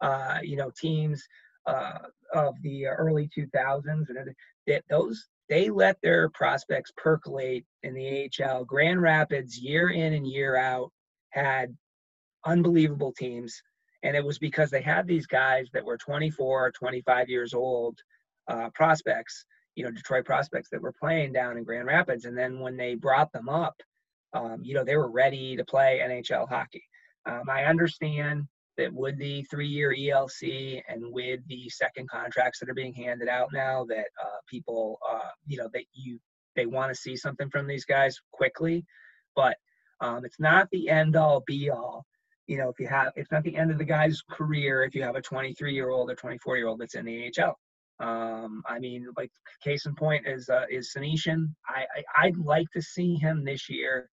uh, 0.00 0.38
you 0.42 0.56
know 0.56 0.70
teams 0.80 1.22
uh, 1.66 1.98
of 2.34 2.54
the 2.62 2.86
early 2.86 3.28
2000s 3.36 3.84
and 4.08 4.34
that 4.66 4.82
those 4.88 5.28
they 5.48 5.70
let 5.70 5.96
their 6.02 6.28
prospects 6.30 6.92
percolate 6.96 7.64
in 7.82 7.94
the 7.94 8.30
AHL. 8.44 8.66
Grand 8.66 9.00
Rapids, 9.00 9.58
year 9.58 9.88
in 9.88 10.12
and 10.12 10.26
year 10.26 10.56
out, 10.56 10.92
had 11.30 11.74
unbelievable 12.44 13.12
teams 13.12 13.62
and 14.04 14.16
it 14.16 14.24
was 14.24 14.38
because 14.38 14.70
they 14.70 14.82
had 14.82 15.06
these 15.06 15.26
guys 15.26 15.68
that 15.74 15.84
were 15.84 15.98
24 15.98 16.66
or 16.66 16.72
25 16.72 17.28
years 17.30 17.54
old 17.54 17.98
uh, 18.48 18.70
prospects 18.74 19.44
you 19.76 19.84
know 19.84 19.90
detroit 19.92 20.24
prospects 20.26 20.70
that 20.70 20.82
were 20.82 20.94
playing 21.00 21.32
down 21.32 21.58
in 21.58 21.64
grand 21.64 21.86
rapids. 21.86 22.26
And 22.26 22.38
then 22.38 22.60
when 22.60 22.76
they 22.76 22.96
brought 22.96 23.32
them 23.32 23.48
up 23.48 23.76
um, 24.34 24.60
you 24.62 24.74
know 24.74 24.84
they 24.84 24.96
were 24.96 25.10
ready 25.12 25.56
to 25.56 25.64
play 25.64 26.00
nhl 26.04 26.48
hockey. 26.48 26.84
Um, 27.26 27.44
i 27.50 27.64
understand 27.64 28.44
that 28.78 28.92
with 28.94 29.18
the 29.18 29.42
three-year 29.44 29.94
elc 29.94 30.82
and 30.88 31.02
with 31.12 31.40
the 31.48 31.68
second 31.70 32.08
contracts 32.10 32.60
that 32.60 32.70
are 32.70 32.74
being 32.74 32.94
handed 32.94 33.28
out 33.28 33.50
now 33.52 33.84
that 33.86 34.08
uh, 34.24 34.38
people 34.48 34.98
uh, 35.10 35.30
you 35.46 35.58
know 35.58 35.68
that 35.74 35.84
you 35.94 36.20
they 36.56 36.66
want 36.66 36.90
to 36.92 37.00
see 37.00 37.16
something 37.16 37.50
from 37.50 37.66
these 37.68 37.84
guys 37.86 38.18
quickly. 38.32 38.84
But 39.36 39.56
Um, 40.00 40.24
it's 40.26 40.40
not 40.40 40.68
the 40.72 40.90
end 40.90 41.16
all 41.16 41.42
be 41.46 41.70
all. 41.70 42.06
You 42.48 42.58
know, 42.58 42.68
if 42.68 42.80
you 42.80 42.88
have, 42.88 43.12
it's 43.14 43.30
not 43.30 43.44
the 43.44 43.56
end 43.56 43.70
of 43.70 43.78
the 43.78 43.84
guy's 43.84 44.20
career 44.30 44.82
if 44.82 44.94
you 44.94 45.02
have 45.02 45.14
a 45.14 45.22
23 45.22 45.72
year 45.72 45.90
old 45.90 46.10
or 46.10 46.16
24 46.16 46.56
year 46.56 46.66
old 46.66 46.80
that's 46.80 46.96
in 46.96 47.04
the 47.04 47.30
AHL. 47.38 47.56
Um, 48.00 48.62
I 48.66 48.78
mean, 48.78 49.06
like 49.16 49.30
case 49.62 49.86
in 49.86 49.94
point 49.94 50.26
is 50.26 50.48
uh, 50.48 50.64
is 50.70 50.92
Senyshyn. 50.96 51.54
I, 51.68 51.84
I 51.96 52.26
I'd 52.26 52.36
like 52.36 52.66
to 52.74 52.82
see 52.82 53.14
him 53.14 53.44
this 53.44 53.68
year 53.68 54.08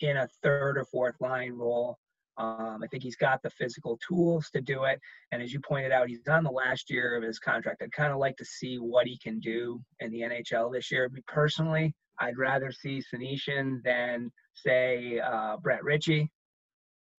in 0.00 0.16
a 0.16 0.28
third 0.42 0.78
or 0.78 0.84
fourth 0.84 1.16
line 1.20 1.52
role. 1.52 1.98
Um, 2.38 2.80
I 2.84 2.86
think 2.86 3.02
he's 3.02 3.16
got 3.16 3.42
the 3.42 3.50
physical 3.50 3.98
tools 4.06 4.48
to 4.54 4.60
do 4.60 4.84
it. 4.84 5.00
And 5.32 5.42
as 5.42 5.52
you 5.52 5.60
pointed 5.60 5.90
out, 5.90 6.08
he's 6.08 6.26
on 6.28 6.44
the 6.44 6.50
last 6.50 6.88
year 6.88 7.16
of 7.16 7.22
his 7.24 7.40
contract. 7.40 7.82
I'd 7.82 7.90
kind 7.90 8.12
of 8.12 8.18
like 8.18 8.36
to 8.36 8.44
see 8.44 8.76
what 8.76 9.08
he 9.08 9.18
can 9.18 9.40
do 9.40 9.80
in 9.98 10.12
the 10.12 10.20
NHL 10.20 10.72
this 10.72 10.90
year. 10.90 11.08
Me 11.08 11.20
personally, 11.26 11.94
I'd 12.20 12.38
rather 12.38 12.70
see 12.70 13.02
Senyshyn 13.12 13.82
than 13.82 14.30
say 14.54 15.18
uh, 15.18 15.56
Brett 15.56 15.82
Ritchie, 15.82 16.30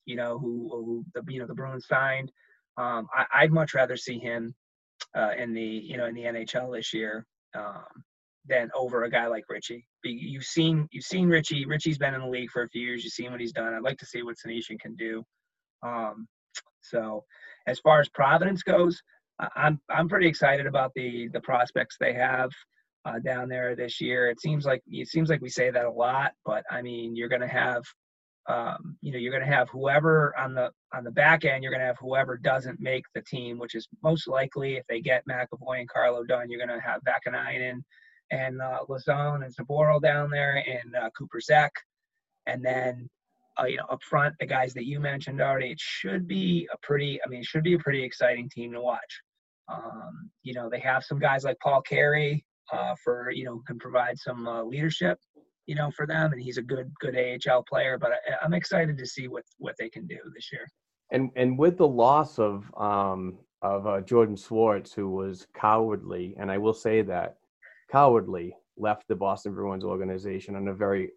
you 0.09 0.15
know, 0.15 0.39
who, 0.39 0.67
who 0.71 1.05
the 1.13 1.21
you 1.31 1.39
know 1.39 1.45
the 1.45 1.53
Bruins 1.53 1.85
signed. 1.87 2.31
Um, 2.77 3.07
I, 3.13 3.43
would 3.43 3.51
much 3.51 3.73
rather 3.75 3.95
see 3.95 4.17
him 4.17 4.55
uh, 5.15 5.31
in 5.37 5.53
the 5.53 5.61
you 5.61 5.97
know 5.97 6.07
in 6.07 6.15
the 6.15 6.23
NHL 6.23 6.75
this 6.75 6.93
year 6.93 7.27
um, 7.55 7.85
than 8.47 8.71
over 8.75 9.03
a 9.03 9.11
guy 9.11 9.27
like 9.27 9.43
Ritchie. 9.47 9.85
You've 10.03 10.45
seen 10.45 10.87
you've 10.91 11.05
seen 11.05 11.29
Ritchie. 11.29 11.65
Ritchie's 11.67 11.99
been 11.99 12.15
in 12.15 12.21
the 12.21 12.27
league 12.27 12.49
for 12.49 12.63
a 12.63 12.69
few 12.69 12.81
years. 12.81 13.03
You've 13.03 13.13
seen 13.13 13.31
what 13.31 13.39
he's 13.39 13.51
done. 13.51 13.71
I'd 13.71 13.83
like 13.83 13.99
to 13.99 14.05
see 14.07 14.23
what 14.23 14.35
Senyshyn 14.43 14.79
can 14.79 14.95
do. 14.95 15.23
Um, 15.83 16.27
so, 16.81 17.23
as 17.67 17.79
far 17.79 17.99
as 17.99 18.09
Providence 18.09 18.63
goes, 18.63 18.99
I'm 19.55 19.79
I'm 19.91 20.09
pretty 20.09 20.27
excited 20.27 20.65
about 20.65 20.91
the 20.95 21.27
the 21.31 21.41
prospects 21.41 21.97
they 21.99 22.13
have 22.13 22.49
uh, 23.05 23.19
down 23.19 23.47
there 23.47 23.75
this 23.75 24.01
year. 24.01 24.27
It 24.29 24.41
seems 24.41 24.65
like 24.65 24.81
it 24.87 25.07
seems 25.07 25.29
like 25.29 25.41
we 25.41 25.49
say 25.49 25.69
that 25.69 25.85
a 25.85 25.91
lot, 25.91 26.31
but 26.45 26.63
I 26.71 26.81
mean 26.81 27.15
you're 27.15 27.29
going 27.29 27.41
to 27.41 27.47
have 27.47 27.83
um, 28.47 28.97
you 29.01 29.11
know 29.11 29.17
you're 29.17 29.31
going 29.31 29.47
to 29.47 29.55
have 29.55 29.69
whoever 29.69 30.33
on 30.37 30.53
the 30.53 30.71
on 30.93 31.03
the 31.03 31.11
back 31.11 31.45
end 31.45 31.63
you're 31.63 31.71
going 31.71 31.81
to 31.81 31.85
have 31.85 31.99
whoever 31.99 32.37
doesn't 32.37 32.79
make 32.79 33.03
the 33.13 33.21
team 33.21 33.59
which 33.59 33.75
is 33.75 33.87
most 34.03 34.27
likely 34.27 34.75
if 34.77 34.85
they 34.87 35.01
get 35.01 35.23
McAvoy 35.27 35.79
and 35.79 35.89
Carlo 35.89 36.23
done 36.23 36.49
you're 36.49 36.65
going 36.65 36.79
to 36.79 36.85
have 36.85 37.01
Vaakanainen 37.03 37.81
and 38.31 38.61
uh, 38.61 38.79
Lauzon 38.89 39.43
and 39.43 39.55
Zboril 39.55 40.01
down 40.01 40.29
there 40.29 40.63
and 40.67 40.95
uh, 40.95 41.09
Cooper 41.17 41.39
Zech 41.39 41.71
and 42.47 42.63
then 42.63 43.09
uh, 43.59 43.65
you 43.65 43.77
know 43.77 43.85
up 43.89 44.01
front 44.03 44.35
the 44.39 44.45
guys 44.45 44.73
that 44.73 44.85
you 44.85 44.99
mentioned 44.99 45.41
already 45.41 45.71
it 45.71 45.79
should 45.79 46.27
be 46.27 46.67
a 46.73 46.77
pretty 46.81 47.19
I 47.23 47.29
mean 47.29 47.41
it 47.41 47.45
should 47.45 47.63
be 47.63 47.73
a 47.73 47.79
pretty 47.79 48.03
exciting 48.03 48.49
team 48.49 48.71
to 48.73 48.81
watch. 48.81 49.21
Um, 49.71 50.31
you 50.43 50.53
know 50.53 50.69
they 50.69 50.79
have 50.79 51.03
some 51.03 51.19
guys 51.19 51.43
like 51.43 51.57
Paul 51.61 51.81
Carey 51.81 52.43
uh, 52.71 52.95
for 53.03 53.31
you 53.31 53.43
know 53.43 53.61
can 53.67 53.77
provide 53.77 54.17
some 54.17 54.47
uh, 54.47 54.63
leadership 54.63 55.19
you 55.69 55.75
know, 55.75 55.91
for 55.91 56.07
them. 56.07 56.33
And 56.33 56.41
he's 56.41 56.57
a 56.57 56.63
good, 56.63 56.91
good 56.99 57.15
AHL 57.15 57.63
player. 57.69 57.99
But 57.99 58.11
I, 58.13 58.43
am 58.43 58.55
excited 58.55 58.97
to 58.97 59.05
see 59.05 59.27
what 59.27 59.43
what 59.59 59.75
they 59.77 59.87
can 59.87 60.07
do 60.07 60.17
this 60.33 60.51
year. 60.51 60.67
And 61.11 61.29
and 61.35 61.57
with 61.57 61.77
the 61.77 61.87
loss 61.87 62.39
of 62.39 62.65
um 62.75 63.37
of 63.61 63.85
uh, 63.85 64.01
Jordan 64.01 64.35
Szwarz, 64.35 64.93
who 64.95 65.09
was 65.11 65.45
cowardly, 65.53 66.35
and 66.39 66.49
I 66.51 66.57
will 66.57 66.73
say 66.73 67.03
that 67.03 67.37
cowardly 67.91 68.55
left 68.77 69.07
the 69.07 69.15
Boston 69.15 69.53
Bruins 69.53 69.83
organization 69.83 70.55
on 70.55 70.69
a 70.69 70.73
very 70.73 71.11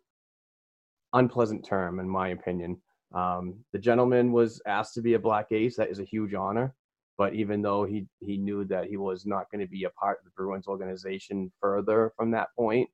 unpleasant 1.15 1.65
term, 1.65 1.99
in 1.99 2.09
my 2.09 2.29
opinion. 2.29 2.77
Um, 3.15 3.55
the 3.73 3.79
gentleman 3.79 4.33
was 4.33 4.61
asked 4.67 4.95
to 4.95 5.03
be 5.03 5.15
a 5.15 5.19
black 5.19 5.47
ace. 5.51 5.77
That 5.77 5.91
is 5.91 5.99
a 5.99 6.05
huge 6.05 6.35
honor. 6.35 6.75
But 7.17 7.35
even 7.35 7.62
though 7.62 7.85
he 7.85 8.07
he 8.21 8.37
knew 8.37 8.65
that 8.67 8.87
he 8.87 8.99
was 8.99 9.25
not 9.25 9.51
going 9.51 9.65
to 9.65 9.71
be 9.71 9.85
a 9.85 9.91
part 9.91 10.19
of 10.19 10.25
the 10.27 10.31
Bruins 10.37 10.67
organization 10.67 11.51
further 11.59 12.12
from 12.17 12.31
that 12.33 12.49
point, 12.59 12.91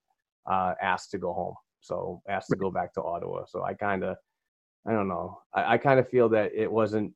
uh, 0.48 0.74
asked 0.80 1.10
to 1.12 1.18
go 1.18 1.32
home. 1.32 1.54
So 1.80 2.22
asked 2.28 2.48
to 2.50 2.56
go 2.56 2.70
back 2.70 2.92
to 2.94 3.02
Ottawa. 3.02 3.44
So 3.46 3.62
I 3.62 3.74
kind 3.74 4.02
of, 4.02 4.16
I 4.86 4.92
don't 4.92 5.08
know. 5.08 5.38
I, 5.54 5.74
I 5.74 5.78
kind 5.78 6.00
of 6.00 6.08
feel 6.08 6.28
that 6.30 6.52
it 6.54 6.70
wasn't 6.70 7.12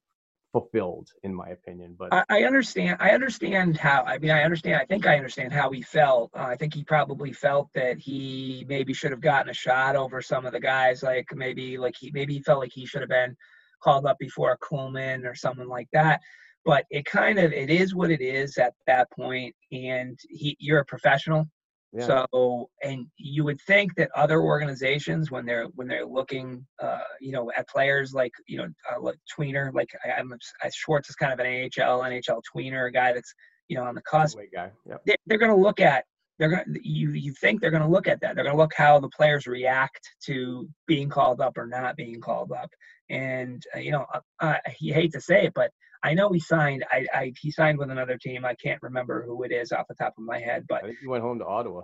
fulfilled 0.53 1.09
in 1.23 1.35
my 1.35 1.49
opinion 1.49 1.97
but 1.99 2.12
I, 2.12 2.25
I, 2.29 2.45
understand 2.45 2.99
i 3.01 3.12
understand 3.12 3.79
how 3.79 4.03
i 4.03 4.18
mean 4.18 4.31
i 4.31 4.42
understand 4.42 4.77
i 4.77 4.85
think 4.85 5.07
i 5.07 5.16
understand 5.16 5.51
how 5.51 5.71
he 5.71 5.81
felt 5.81 6.31
uh, 6.37 6.42
i 6.42 6.57
think 6.57 6.75
he 6.75 6.85
probably 6.85 7.33
felt 7.33 7.71
that 7.75 7.99
he 7.99 8.66
maybe 8.68 8.92
should 8.92 9.12
have 9.12 9.23
gotten 9.23 9.49
a 9.49 9.55
shot 9.55 9.97
over 9.97 10.21
some 10.21 10.45
of 10.45 10.53
the 10.53 10.61
guys 10.61 11.03
like 11.03 11.27
maybe 11.35 11.79
like 11.79 11.95
he 11.99 12.11
maybe 12.12 12.35
he 12.35 12.42
felt 12.42 12.61
like 12.61 12.73
he 12.73 12.85
should 12.85 13.01
have 13.01 13.09
been 13.09 13.35
called 13.83 14.05
up 14.05 14.18
before 14.18 14.59
kuhlman 14.59 15.25
or 15.25 15.35
someone 15.35 15.68
like 15.68 15.88
that 15.95 16.21
but 16.66 16.85
it 16.90 17.07
kind 17.07 17.38
of 17.38 17.51
it 17.51 17.71
is 17.71 17.95
what 17.95 18.11
it 18.11 18.21
is 18.21 18.59
at 18.59 18.75
that 18.87 19.11
point 19.11 19.55
and 19.73 20.18
he 20.29 20.55
you're 20.61 20.81
a 20.81 20.85
professional 20.85 21.49
yeah. 21.92 22.07
So, 22.07 22.70
and 22.83 23.07
you 23.18 23.44
would 23.44 23.61
think 23.66 23.94
that 23.96 24.11
other 24.16 24.40
organizations, 24.40 25.31
when 25.31 25.44
they're 25.44 25.66
when 25.74 25.88
they're 25.88 26.07
looking, 26.07 26.66
uh, 26.83 27.00
you 27.20 27.33
know, 27.33 27.52
at 27.57 27.68
players 27.68 28.14
like 28.14 28.33
you 28.46 28.59
know, 28.59 28.68
uh, 28.90 29.00
like 29.00 29.18
tweener, 29.38 29.72
like 29.74 29.90
I, 30.05 30.18
am 30.18 30.33
Szwarz 30.64 31.11
is 31.11 31.16
kind 31.16 31.33
of 31.33 31.40
an 31.40 31.46
AHL, 31.46 32.00
NHL 32.00 32.40
tweener, 32.55 32.88
a 32.88 32.92
guy 32.92 33.12
that's 33.12 33.35
you 33.68 33.76
know 33.76 33.85
on 33.85 33.94
the 33.94 34.02
cusp. 34.02 34.38
Guy. 34.55 34.70
Yep. 34.88 35.02
They, 35.07 35.16
they're 35.26 35.38
going 35.38 35.50
to 35.50 35.57
look 35.57 35.81
at 35.81 36.05
they're 36.38 36.48
going 36.48 36.64
you 36.83 37.11
you 37.11 37.35
think 37.40 37.61
they're 37.61 37.70
going 37.70 37.83
to 37.83 37.88
look 37.88 38.09
at 38.09 38.20
that. 38.22 38.35
They're 38.35 38.44
going 38.44 38.57
to 38.57 38.61
look 38.62 38.74
how 38.74 38.98
the 38.98 39.11
players 39.11 39.46
react 39.46 40.00
to 40.24 40.68
being 40.87 41.09
called 41.09 41.40
up 41.40 41.59
or 41.59 41.66
not 41.66 41.96
being 41.96 42.20
called 42.20 42.52
up. 42.52 42.70
And 43.12 43.62
uh, 43.77 43.79
you 43.79 43.92
know, 43.92 44.07
uh, 44.12 44.20
uh 44.40 44.55
you 44.81 44.94
hate 44.94 45.12
to 45.12 45.20
say 45.20 45.44
it, 45.44 45.53
but 45.55 45.70
I 46.03 46.14
know 46.14 46.33
he 46.33 46.40
signed. 46.40 46.85
I, 46.90 47.07
I 47.14 47.33
he 47.40 47.51
signed 47.51 47.79
with 47.79 47.90
another 47.90 48.18
team. 48.18 48.44
I 48.44 48.55
can't 48.55 48.83
remember 48.83 49.22
who 49.22 49.44
it 49.44 49.53
is 49.53 49.70
off 49.70 49.87
the 49.88 49.94
top 49.94 50.14
of 50.18 50.25
my 50.25 50.40
head, 50.40 50.64
but 50.68 50.83
I 50.83 50.88
think 50.88 50.98
he 51.01 51.07
went 51.07 51.22
home 51.22 51.38
to 51.38 51.46
Ottawa. 51.46 51.83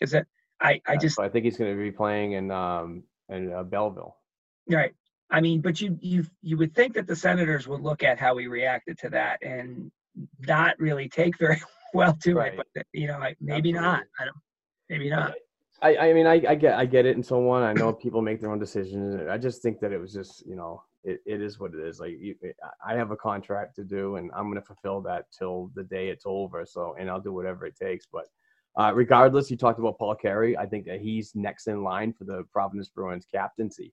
Is 0.00 0.14
it? 0.14 0.26
I 0.60 0.80
I 0.86 0.96
just. 0.96 1.16
So 1.16 1.22
I 1.22 1.28
think 1.28 1.44
he's 1.44 1.56
going 1.56 1.76
to 1.76 1.82
be 1.82 1.90
playing 1.90 2.32
in 2.32 2.50
um 2.50 3.02
in 3.28 3.52
uh, 3.52 3.64
Belleville. 3.64 4.16
Right. 4.70 4.92
I 5.30 5.40
mean, 5.40 5.60
but 5.60 5.80
you 5.80 5.98
you 6.00 6.24
you 6.42 6.56
would 6.56 6.74
think 6.74 6.94
that 6.94 7.06
the 7.06 7.16
Senators 7.16 7.68
would 7.68 7.82
look 7.82 8.02
at 8.02 8.18
how 8.18 8.36
he 8.38 8.46
reacted 8.46 8.98
to 8.98 9.10
that 9.10 9.42
and 9.42 9.90
not 10.46 10.78
really 10.78 11.08
take 11.08 11.38
very 11.38 11.60
well 11.94 12.16
to 12.22 12.34
right. 12.34 12.54
it. 12.54 12.66
But 12.74 12.86
you 12.92 13.08
know, 13.08 13.18
like, 13.18 13.36
maybe 13.40 13.70
Absolutely. 13.70 13.80
not. 13.80 14.02
I 14.20 14.24
don't. 14.24 14.36
Maybe 14.88 15.10
not. 15.10 15.34
I, 15.80 15.96
I 15.96 16.12
mean 16.12 16.26
I, 16.26 16.42
I 16.48 16.54
get 16.54 16.74
I 16.74 16.86
get 16.86 17.06
it 17.06 17.16
and 17.16 17.24
so 17.24 17.48
on. 17.50 17.62
I 17.62 17.72
know 17.72 17.92
people 17.92 18.22
make 18.22 18.40
their 18.40 18.50
own 18.50 18.58
decisions. 18.58 19.20
I 19.28 19.38
just 19.38 19.62
think 19.62 19.80
that 19.80 19.92
it 19.92 20.00
was 20.00 20.12
just 20.12 20.44
you 20.46 20.56
know 20.56 20.82
it, 21.04 21.20
it 21.24 21.40
is 21.40 21.58
what 21.58 21.74
it 21.74 21.80
is. 21.80 22.00
Like 22.00 22.16
you, 22.20 22.34
I 22.86 22.94
have 22.94 23.10
a 23.10 23.16
contract 23.16 23.76
to 23.76 23.84
do, 23.84 24.16
and 24.16 24.30
I'm 24.34 24.44
going 24.44 24.60
to 24.60 24.66
fulfill 24.66 25.00
that 25.02 25.26
till 25.36 25.70
the 25.74 25.84
day 25.84 26.08
it's 26.08 26.24
over. 26.26 26.64
So, 26.66 26.94
and 26.98 27.08
I'll 27.08 27.20
do 27.20 27.32
whatever 27.32 27.66
it 27.66 27.76
takes. 27.76 28.06
But 28.12 28.26
uh, 28.76 28.92
regardless, 28.94 29.50
you 29.50 29.56
talked 29.56 29.78
about 29.78 29.98
Paul 29.98 30.14
Carey. 30.14 30.56
I 30.56 30.66
think 30.66 30.86
that 30.86 31.00
he's 31.00 31.32
next 31.34 31.66
in 31.66 31.82
line 31.82 32.12
for 32.12 32.24
the 32.24 32.44
Providence 32.52 32.88
Bruins 32.88 33.26
captaincy, 33.32 33.92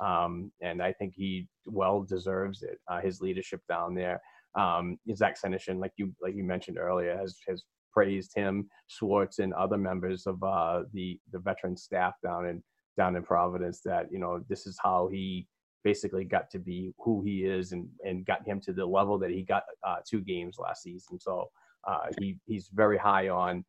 um, 0.00 0.52
and 0.60 0.82
I 0.82 0.92
think 0.92 1.14
he 1.16 1.48
well 1.66 2.02
deserves 2.02 2.62
it. 2.62 2.78
Uh, 2.88 3.00
his 3.00 3.20
leadership 3.20 3.60
down 3.68 3.94
there. 3.94 4.20
Um, 4.56 4.98
Zach 5.14 5.36
Senyshyn, 5.40 5.80
like 5.80 5.92
you 5.96 6.14
like 6.22 6.36
you 6.36 6.44
mentioned 6.44 6.78
earlier, 6.78 7.16
has 7.16 7.36
has 7.48 7.64
praised 7.94 8.32
him, 8.34 8.68
Szwarz, 8.90 9.38
and 9.38 9.54
other 9.54 9.78
members 9.78 10.26
of 10.26 10.42
uh, 10.42 10.82
the 10.92 11.18
the 11.32 11.38
veteran 11.38 11.76
staff 11.76 12.14
down 12.22 12.46
in 12.46 12.62
down 12.96 13.16
in 13.16 13.22
Providence. 13.22 13.80
That 13.84 14.08
you 14.10 14.18
know 14.18 14.44
this 14.48 14.66
is 14.66 14.78
how 14.82 15.08
he 15.10 15.46
basically 15.84 16.24
got 16.24 16.50
to 16.50 16.58
be 16.58 16.92
who 16.98 17.22
he 17.22 17.44
is 17.44 17.72
and 17.72 17.88
and 18.04 18.26
got 18.26 18.46
him 18.46 18.60
to 18.62 18.72
the 18.72 18.84
level 18.84 19.18
that 19.18 19.30
he 19.30 19.42
got 19.42 19.62
uh, 19.86 19.96
two 20.08 20.20
games 20.20 20.56
last 20.58 20.82
season. 20.82 21.20
So 21.20 21.48
uh, 21.86 22.06
he 22.18 22.36
he's 22.46 22.68
very 22.72 22.98
high 22.98 23.28
on 23.28 23.64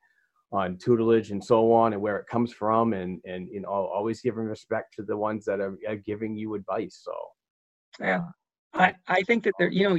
on 0.52 0.78
tutelage 0.78 1.32
and 1.32 1.44
so 1.44 1.74
on 1.74 1.94
and 1.94 2.02
where 2.02 2.18
it 2.18 2.28
comes 2.28 2.54
from 2.54 2.94
and 2.94 3.20
and 3.26 3.50
you 3.52 3.62
know 3.62 3.70
always 3.70 4.22
giving 4.22 4.46
respect 4.46 4.94
to 4.96 5.04
the 5.04 5.18
ones 5.18 5.46
that 5.46 5.60
are, 5.60 5.78
are 5.88 5.98
giving 5.98 6.36
you 6.36 6.56
advice. 6.56 7.02
So 7.04 7.14
yeah, 8.00 8.24
I 8.74 8.94
I 9.08 9.22
think 9.24 9.44
that 9.44 9.54
there 9.60 9.70
you 9.70 9.90
know 9.90 9.98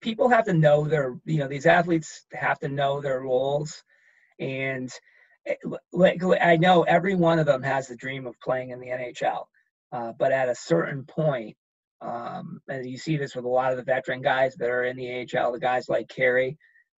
people 0.00 0.28
have 0.28 0.44
to 0.44 0.52
know 0.52 0.86
their 0.86 1.18
you 1.24 1.38
know 1.38 1.48
these 1.48 1.66
athletes 1.66 2.26
have 2.32 2.58
to 2.58 2.68
know 2.68 3.00
their 3.00 3.20
roles 3.20 3.82
and 4.40 4.90
eh, 5.46 5.54
like 5.92 6.22
I 6.40 6.56
know 6.56 6.82
every 6.82 7.14
one 7.14 7.38
of 7.38 7.46
them 7.46 7.62
has 7.62 7.88
the 7.88 7.96
dream 7.96 8.26
of 8.26 8.34
playing 8.40 8.70
in 8.70 8.80
the 8.80 8.88
NHL 8.88 9.44
uh, 9.92 10.12
but 10.18 10.32
at 10.32 10.48
a 10.48 10.54
certain 10.54 11.04
point, 11.04 11.56
um, 12.00 12.60
and 12.68 12.88
you 12.88 12.98
see 12.98 13.16
this 13.16 13.34
with 13.34 13.44
a 13.44 13.48
lot 13.48 13.72
of 13.72 13.78
the 13.78 13.84
veteran 13.84 14.20
guys 14.20 14.54
that 14.56 14.68
are 14.68 14.84
in 14.84 14.96
the 14.96 15.26
AHL, 15.34 15.52
the 15.52 15.58
guys 15.58 15.88
like 15.88 16.08
Carey, 16.08 16.56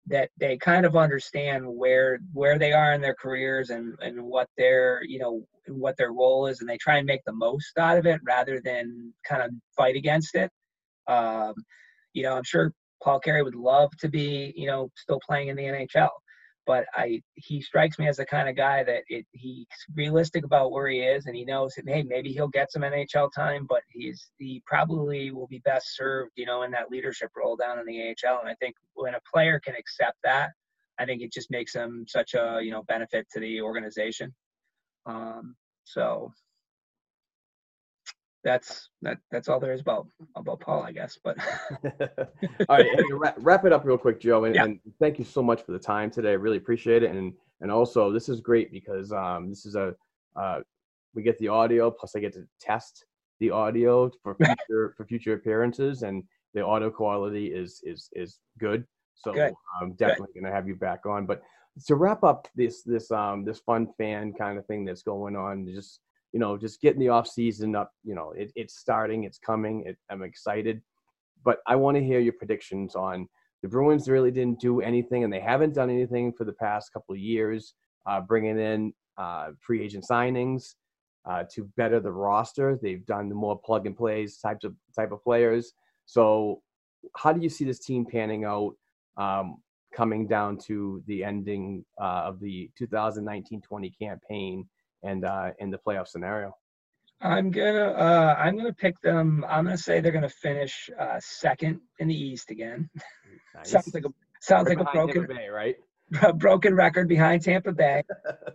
that 0.07 0.31
they 0.39 0.57
kind 0.57 0.87
of 0.87 0.97
understand 0.97 1.65
where 1.67 2.19
where 2.33 2.59
they 2.59 2.73
are 2.73 2.95
in 2.95 3.01
their 3.03 3.15
careers 3.15 3.69
and 3.71 3.95
and 4.01 4.23
what 4.23 4.49
their 4.57 5.03
you 5.05 5.19
know 5.19 5.47
what 5.69 5.97
their 5.99 6.13
role 6.13 6.47
is, 6.47 6.61
and 6.61 6.69
they 6.69 6.79
try 6.79 6.97
and 6.97 7.07
make 7.07 7.21
the 7.27 7.33
most 7.33 7.77
out 7.79 7.99
of 7.99 8.07
it 8.07 8.21
rather 8.25 8.61
than 8.65 9.13
kind 9.27 9.43
of 9.43 9.51
fight 9.77 9.97
against 9.97 10.35
it. 10.35 10.51
Um, 11.07 11.55
you 12.13 12.23
know, 12.23 12.35
I'm 12.35 12.45
sure 12.45 12.73
Paul 13.03 13.21
Carey 13.21 13.43
would 13.43 13.55
love 13.55 13.91
to 13.99 14.09
be 14.09 14.53
you 14.57 14.67
know 14.67 14.91
still 14.97 15.21
playing 15.27 15.49
in 15.49 15.57
the 15.57 15.65
NHL, 15.65 16.11
but 16.67 16.87
I 16.95 17.23
he 17.35 17.61
strikes 17.63 17.99
me 17.99 18.09
as 18.09 18.17
the 18.17 18.27
kind 18.27 18.49
of 18.49 18.57
guy 18.57 18.85
that 18.85 19.03
it, 19.09 19.27
he's 19.33 19.67
realistic 19.95 20.45
about 20.45 20.73
where 20.73 20.89
he 20.89 21.01
is, 21.01 21.27
and 21.27 21.37
he 21.37 21.45
knows 21.45 21.75
that 21.75 21.89
hey 21.89 22.03
maybe 22.03 22.33
he'll 22.33 22.49
get 22.49 22.73
some 22.73 22.83
NHL 22.83 23.31
time, 23.35 23.67
but 23.69 23.83
he's 23.89 24.31
he 24.39 24.63
probably 24.67 25.31
will 25.31 25.47
be 25.47 25.61
best 25.65 25.97
served 25.97 26.33
you 26.37 26.47
know 26.47 26.63
in 26.63 26.71
that 26.73 26.91
leadership 26.91 27.31
role 27.37 27.57
down 27.57 27.79
in 27.79 27.87
the 27.87 28.01
AHL. 28.03 28.41
And 28.41 28.49
I 28.49 28.55
think 28.55 28.75
when 28.95 29.15
a 29.15 29.21
player 29.33 29.61
can 29.61 29.75
accept 29.77 30.19
that, 30.25 30.51
I 30.99 31.05
think 31.05 31.23
it 31.23 31.33
just 31.33 31.51
makes 31.51 31.75
him 31.75 32.05
such 32.09 32.35
a 32.35 32.61
you 32.63 32.71
know 32.71 32.83
benefit 32.85 33.27
to 33.33 33.41
the 33.41 33.61
organization. 33.61 34.35
Um, 35.07 35.57
so 35.85 36.33
that's 38.45 38.91
that 39.03 39.19
that's 39.31 39.49
all 39.49 39.61
there 39.61 39.73
is 39.73 39.81
about 39.81 40.07
about 40.37 40.61
Paul, 40.61 40.83
I 40.83 40.93
guess. 40.93 41.19
But 41.23 41.37
all 42.69 42.77
right, 42.77 42.87
hey, 42.87 43.03
wrap, 43.13 43.37
wrap 43.39 43.65
it 43.65 43.73
up 43.73 43.85
real 43.85 43.99
quick, 43.99 44.21
Joe, 44.21 44.45
and, 44.45 44.55
Yeah. 44.55 44.65
and 44.65 44.81
thank 45.01 45.19
you 45.19 45.25
so 45.25 45.43
much 45.43 45.63
for 45.63 45.73
the 45.73 45.79
time 45.79 46.11
today. 46.11 46.31
I 46.31 46.35
really 46.35 46.57
appreciate 46.57 47.03
it, 47.03 47.11
and 47.11 47.33
and 47.61 47.71
also 47.71 48.13
this 48.13 48.29
is 48.29 48.41
great 48.41 48.71
because 48.71 49.13
um, 49.13 49.49
this 49.49 49.67
is 49.67 49.75
a 49.75 49.95
uh, 50.37 50.61
we 51.15 51.23
get 51.23 51.39
the 51.39 51.49
audio 51.49 51.91
plus 51.91 52.15
I 52.15 52.21
get 52.21 52.33
to 52.35 52.47
test 52.61 53.05
the 53.41 53.51
audio 53.51 54.11
for 54.23 54.35
future 54.45 54.95
for 54.97 55.05
future 55.05 55.35
appearances, 55.35 56.03
and 56.03 56.23
the 56.55 56.65
audio 56.65 56.91
quality 56.91 57.49
is 57.49 57.81
is 57.85 58.09
is 58.15 58.39
good. 58.59 58.87
So 59.15 59.33
Good. 59.33 59.53
I'm 59.81 59.95
definitely 59.95 60.33
going 60.35 60.45
to 60.45 60.53
have 60.53 60.69
you 60.69 60.77
back 60.77 61.05
on. 61.05 61.27
But 61.27 61.43
to 61.87 61.97
wrap 61.97 62.23
up 62.23 62.49
this 62.55 62.83
this 62.83 63.11
um 63.11 63.45
this 63.45 63.59
fun 63.59 63.89
fan 63.99 64.33
kind 64.33 64.59
of 64.59 64.67
thing 64.67 64.85
that's 64.85 65.03
going 65.03 65.35
on, 65.37 65.67
just 65.67 66.01
you 66.33 66.41
know, 66.41 66.57
just 66.57 66.81
getting 66.81 67.01
the 67.01 67.09
off 67.09 67.27
season 67.27 67.75
up. 67.75 67.93
You 68.05 68.15
know, 68.15 68.33
it, 68.37 68.53
it's 68.55 68.79
starting, 68.79 69.25
it's 69.25 69.39
coming. 69.39 69.85
It, 69.87 69.97
I'm 70.11 70.23
excited, 70.23 70.83
but 71.45 71.59
I 71.67 71.77
want 71.77 71.97
to 71.97 72.05
hear 72.05 72.21
your 72.21 72.35
predictions 72.35 72.95
on 72.95 73.29
the 73.63 73.69
Bruins. 73.69 74.09
Really 74.09 74.31
didn't 74.31 74.61
do 74.61 74.81
anything, 74.81 75.25
and 75.25 75.33
they 75.33 75.41
haven't 75.41 75.75
done 75.75 75.91
anything 75.91 76.33
for 76.33 76.45
the 76.45 76.53
past 76.53 76.93
couple 76.93 77.15
of 77.15 77.21
years, 77.21 77.75
uh, 78.07 78.21
bringing 78.21 78.59
in 78.59 78.93
uh, 79.17 79.49
free 79.61 79.83
agent 79.83 80.05
signings 80.09 80.75
uh, 81.29 81.45
to 81.55 81.65
better 81.77 82.01
the 82.01 82.13
roster. 82.13 82.79
They've 82.81 83.05
done 83.07 83.29
the 83.29 83.35
more 83.35 83.59
plug 83.59 83.87
and 83.87 83.97
plays 83.97 84.39
types 84.39 84.65
of 84.65 84.75
type 84.95 85.13
of 85.13 85.23
players. 85.23 85.73
So, 86.07 86.63
how 87.17 87.33
do 87.33 87.41
you 87.41 87.49
see 87.49 87.65
this 87.65 87.81
team 87.81 88.07
panning 88.11 88.45
out? 88.45 88.75
Um, 89.17 89.57
coming 89.95 90.27
down 90.27 90.59
to 90.59 91.03
the 91.07 91.25
ending 91.25 91.85
uh, 92.01 92.23
of 92.27 92.41
the 92.41 92.71
2019-20 92.81 93.99
campaign 93.99 94.69
and 95.03 95.25
uh, 95.25 95.51
in 95.59 95.71
the 95.71 95.79
playoff 95.79 96.09
scenario. 96.09 96.53
I'm 97.21 97.51
gonna 97.51 97.91
uh, 97.91 98.37
I'm 98.39 98.57
gonna 98.57 98.73
pick 98.73 99.01
them. 99.01 99.45
I'm 99.49 99.65
gonna 99.65 99.77
say 99.77 100.01
they're 100.01 100.13
gonna 100.13 100.29
finish 100.29 100.89
uh, 100.99 101.19
second 101.21 101.81
in 101.99 102.09
the 102.09 102.15
East 102.15 102.51
again. 102.51 102.89
Nice. 103.55 103.71
sounds 103.71 103.95
like 103.95 104.05
a 104.05 104.11
sounds 104.41 104.69
Right 104.69 104.79
like 104.79 104.87
a 104.87 104.93
broken 104.93 105.27
Bay, 105.27 105.49
right? 105.49 105.77
a 106.23 106.33
broken 106.33 106.75
record 106.75 107.09
behind 107.09 107.43
Tampa 107.43 107.73
Bay. 107.73 108.03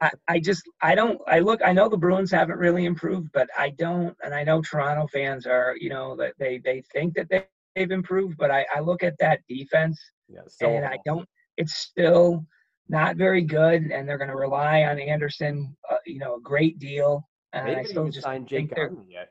I, 0.01 0.11
I 0.27 0.39
just 0.39 0.63
I 0.81 0.95
don't 0.95 1.19
I 1.27 1.39
look 1.39 1.61
I 1.63 1.73
know 1.73 1.89
the 1.89 1.97
Bruins 1.97 2.31
haven't 2.31 2.57
really 2.57 2.85
improved, 2.85 3.29
but 3.33 3.49
I 3.57 3.71
don't 3.71 4.15
and 4.23 4.33
I 4.33 4.43
know 4.43 4.61
Toronto 4.61 5.07
fans 5.07 5.45
are 5.45 5.75
you 5.79 5.89
know 5.89 6.15
that 6.15 6.33
they 6.39 6.59
they 6.59 6.83
think 6.93 7.15
that 7.15 7.29
they, 7.29 7.45
they've 7.75 7.91
improved, 7.91 8.37
but 8.37 8.49
I, 8.49 8.65
I 8.73 8.79
look 8.79 9.03
at 9.03 9.17
that 9.19 9.41
defense 9.47 9.99
Yeah, 10.29 10.41
so 10.47 10.67
and 10.67 10.85
I 10.85 10.97
don't. 11.05 11.27
It's 11.57 11.75
still 11.75 12.45
not 12.89 13.15
very 13.15 13.41
good, 13.41 13.83
and 13.83 14.07
they're 14.07 14.17
going 14.17 14.29
to 14.29 14.35
rely 14.35 14.83
on 14.83 14.99
Andersen, 14.99 15.75
uh, 15.89 15.95
you 16.05 16.19
know, 16.19 16.35
a 16.35 16.41
great 16.41 16.79
deal. 16.79 17.27
And 17.53 17.67
They 17.67 17.75
I 17.75 17.83
still 17.83 18.09
just 18.09 18.23
signed 18.23 18.47
Jake 18.47 18.73
yet. 19.07 19.29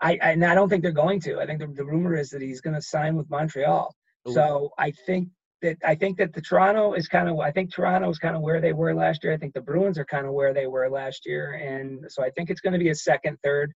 I, 0.00 0.18
I 0.22 0.32
and 0.32 0.44
I 0.44 0.54
don't 0.54 0.68
think 0.68 0.82
they're 0.82 0.92
going 0.92 1.20
to. 1.20 1.40
I 1.40 1.46
think 1.46 1.60
the, 1.60 1.66
the 1.68 1.84
rumor 1.84 2.14
is 2.14 2.30
that 2.30 2.42
he's 2.42 2.60
going 2.60 2.74
to 2.74 2.82
sign 2.82 3.16
with 3.16 3.30
Montreal. 3.30 3.94
Ooh. 4.28 4.32
So 4.32 4.70
I 4.78 4.90
think 4.90 5.28
that 5.62 5.78
I 5.84 5.94
think 5.94 6.18
that 6.18 6.34
the 6.34 6.40
Toronto 6.40 6.92
is 6.92 7.08
kind 7.08 7.28
of 7.28 7.38
I 7.40 7.50
think 7.50 7.72
Toronto 7.72 8.10
is 8.10 8.18
kind 8.18 8.36
of 8.36 8.42
where 8.42 8.60
they 8.60 8.72
were 8.72 8.94
last 8.94 9.24
year. 9.24 9.32
I 9.32 9.38
think 9.38 9.54
the 9.54 9.62
Bruins 9.62 9.98
are 9.98 10.04
kind 10.04 10.26
of 10.26 10.32
where 10.32 10.52
they 10.52 10.66
were 10.66 10.88
last 10.90 11.26
year, 11.26 11.52
and 11.52 12.04
so 12.08 12.22
I 12.22 12.30
think 12.30 12.50
it's 12.50 12.60
going 12.60 12.74
to 12.74 12.78
be 12.78 12.90
a 12.90 12.94
second, 12.94 13.38
third 13.42 13.72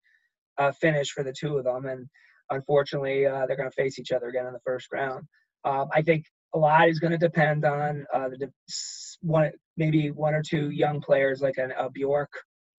uh, 0.57 0.71
finish 0.73 1.11
for 1.11 1.23
the 1.23 1.33
two 1.33 1.57
of 1.57 1.63
them. 1.63 1.85
And 1.85 2.07
unfortunately, 2.49 3.25
uh, 3.25 3.45
they're 3.45 3.57
going 3.57 3.69
to 3.69 3.75
face 3.75 3.97
each 3.99 4.11
other 4.11 4.27
again 4.27 4.45
in 4.45 4.53
the 4.53 4.59
first 4.65 4.87
round. 4.91 5.25
Um, 5.63 5.87
I 5.93 6.01
think 6.01 6.25
a 6.53 6.57
lot 6.57 6.89
is 6.89 6.99
going 6.99 7.11
to 7.11 7.17
depend 7.17 7.65
on 7.65 8.05
uh, 8.13 8.29
the 8.29 8.51
one 9.21 9.51
maybe 9.77 10.11
one 10.11 10.33
or 10.33 10.41
two 10.41 10.69
young 10.71 11.01
players 11.01 11.41
like 11.41 11.57
an, 11.57 11.71
a 11.77 11.89
Bjork 11.89 12.31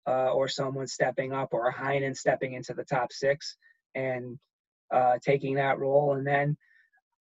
uh, 0.07 0.31
or 0.31 0.47
someone 0.47 0.87
stepping 0.87 1.33
up 1.33 1.49
or 1.51 1.67
a 1.67 1.73
Heinen 1.73 2.15
stepping 2.15 2.53
into 2.53 2.73
the 2.73 2.83
top 2.83 3.11
six 3.11 3.55
and 3.95 4.37
uh, 4.93 5.17
taking 5.23 5.55
that 5.55 5.79
role. 5.79 6.15
And 6.15 6.25
then 6.25 6.57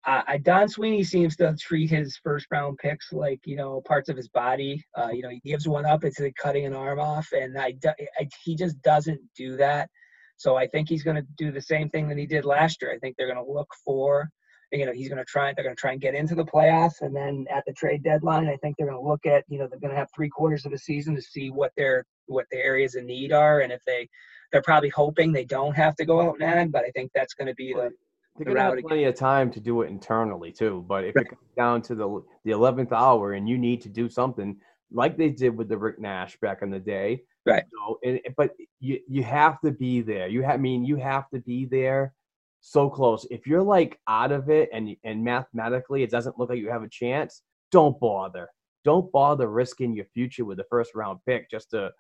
uh, 0.07 0.23
Don 0.43 0.69
Sweeney 0.69 1.05
seems 1.05 1.37
to 1.37 1.55
treat 1.61 1.91
his 1.91 2.19
first 2.25 2.47
round 2.51 2.79
picks 2.79 3.13
like 3.13 3.41
you 3.45 3.57
know 3.57 3.83
parts 3.87 4.09
of 4.09 4.17
his 4.17 4.29
body. 4.29 4.83
Uh, 4.97 5.11
you 5.13 5.23
know, 5.23 5.29
he 5.29 5.41
gives 5.45 5.69
one 5.69 5.85
up, 5.85 6.05
it's 6.05 6.19
like 6.19 6.35
cutting 6.37 6.65
an 6.65 6.75
arm 6.75 6.99
off, 6.99 7.29
and 7.33 7.59
I, 7.59 7.75
I 7.87 8.29
he 8.43 8.57
just 8.57 8.81
doesn't 8.83 9.21
do 9.37 9.57
that. 9.59 9.91
So 10.39 10.57
I 10.57 10.69
think 10.69 10.89
he's 10.89 11.03
going 11.03 11.17
to 11.17 11.27
do 11.37 11.53
the 11.53 11.61
same 11.61 11.91
thing 11.91 12.09
that 12.09 12.17
he 12.17 12.27
did 12.27 12.47
last 12.47 12.81
year. 12.81 12.93
I 12.93 12.99
think 12.99 13.17
they're 13.19 13.33
going 13.33 13.45
to 13.45 13.53
look 13.53 13.69
for, 13.85 14.31
you 14.73 14.87
know, 14.87 14.93
he's 14.93 15.09
going 15.09 15.19
to 15.19 15.25
try. 15.25 15.53
They're 15.53 15.65
going 15.65 15.77
to 15.77 15.81
try 15.81 15.93
and 15.93 16.01
get 16.01 16.15
into 16.15 16.35
the 16.35 16.45
playoffs, 16.45 17.01
and 17.01 17.15
then 17.15 17.47
at 17.55 17.65
the 17.67 17.73
trade 17.73 18.03
deadline, 18.03 18.49
I 18.49 18.57
think 18.57 18.77
they're 18.77 18.87
going 18.87 19.03
to 19.03 19.09
look 19.09 19.27
at, 19.27 19.45
you 19.49 19.59
know, 19.59 19.67
they're 19.67 19.81
going 19.81 19.93
to 19.93 19.99
have 19.99 20.09
three 20.15 20.29
quarters 20.29 20.65
of 20.65 20.73
the 20.73 20.79
season 20.79 21.15
to 21.17 21.23
see 21.23 21.51
what 21.51 21.73
their 21.77 22.07
what 22.27 22.47
their 22.51 22.63
areas 22.63 22.95
of 22.95 23.05
need 23.05 23.33
are, 23.33 23.61
and 23.61 23.73
if 23.73 23.83
they, 23.85 24.09
they're 24.53 24.63
probably 24.63 24.91
hoping 24.91 25.33
they 25.33 25.45
don't 25.45 25.75
have 25.75 25.97
to 25.97 26.05
go 26.05 26.21
out 26.21 26.35
and 26.35 26.45
add. 26.45 26.73
But 26.73 26.85
I 26.85 26.91
think 26.91 27.11
that's 27.15 27.35
going 27.35 27.49
to 27.49 27.55
be 27.55 27.73
the 27.73 27.91
they're 28.37 28.45
going 28.45 28.57
to 28.57 28.63
have 28.63 28.79
plenty 28.81 29.05
of 29.05 29.17
time 29.17 29.51
to 29.51 29.61
do 29.61 29.83
it 29.83 29.91
internally 29.91 30.53
too. 30.53 30.85
But 30.89 31.05
if 31.05 31.17
Right. 31.17 31.27
it 31.27 31.31
comes 31.31 31.51
down 31.57 31.83
to 31.83 31.95
the 31.95 32.25
the 32.45 32.53
eleventh 32.53 32.93
hour 32.93 33.33
and 33.33 33.49
you 33.49 33.59
need 33.59 33.83
to 33.83 33.89
do 33.89 34.09
something 34.09 34.57
like 34.93 35.17
they 35.17 35.31
did 35.31 35.57
with 35.57 35.69
the 35.69 35.79
Rick 35.79 35.99
Nash 36.01 36.39
back 36.41 36.63
in 36.63 36.71
the 36.71 36.79
day, 36.79 37.23
Right. 37.47 37.65
You 37.73 37.79
know, 37.79 37.99
and, 38.05 38.35
but 38.37 38.55
you 38.81 39.01
you 39.09 39.23
have 39.25 39.61
to 39.63 39.71
be 39.71 40.03
there. 40.03 40.29
You 40.29 40.43
have, 40.43 40.55
I 40.55 40.57
mean, 40.59 40.85
you 40.85 40.97
have 40.97 41.29
to 41.31 41.41
be 41.41 41.65
there 41.65 42.13
so 42.61 42.91
close. 42.91 43.27
If 43.31 43.47
you're 43.47 43.63
like 43.63 43.99
out 44.09 44.33
of 44.33 44.51
it 44.51 44.69
and 44.73 44.97
and 45.05 45.25
mathematically 45.25 46.03
it 46.03 46.11
doesn't 46.11 46.39
look 46.39 46.51
like 46.51 46.59
you 46.59 46.71
have 46.71 46.83
a 46.83 46.89
chance, 46.89 47.43
don't 47.71 47.99
bother. 48.01 48.49
Don't 48.85 49.11
bother 49.13 49.49
risking 49.49 49.95
your 49.95 50.07
future 50.07 50.45
with 50.45 50.59
the 50.59 50.65
first 50.71 50.95
round 50.95 51.21
pick 51.27 51.51
just 51.51 51.71
to 51.71 51.91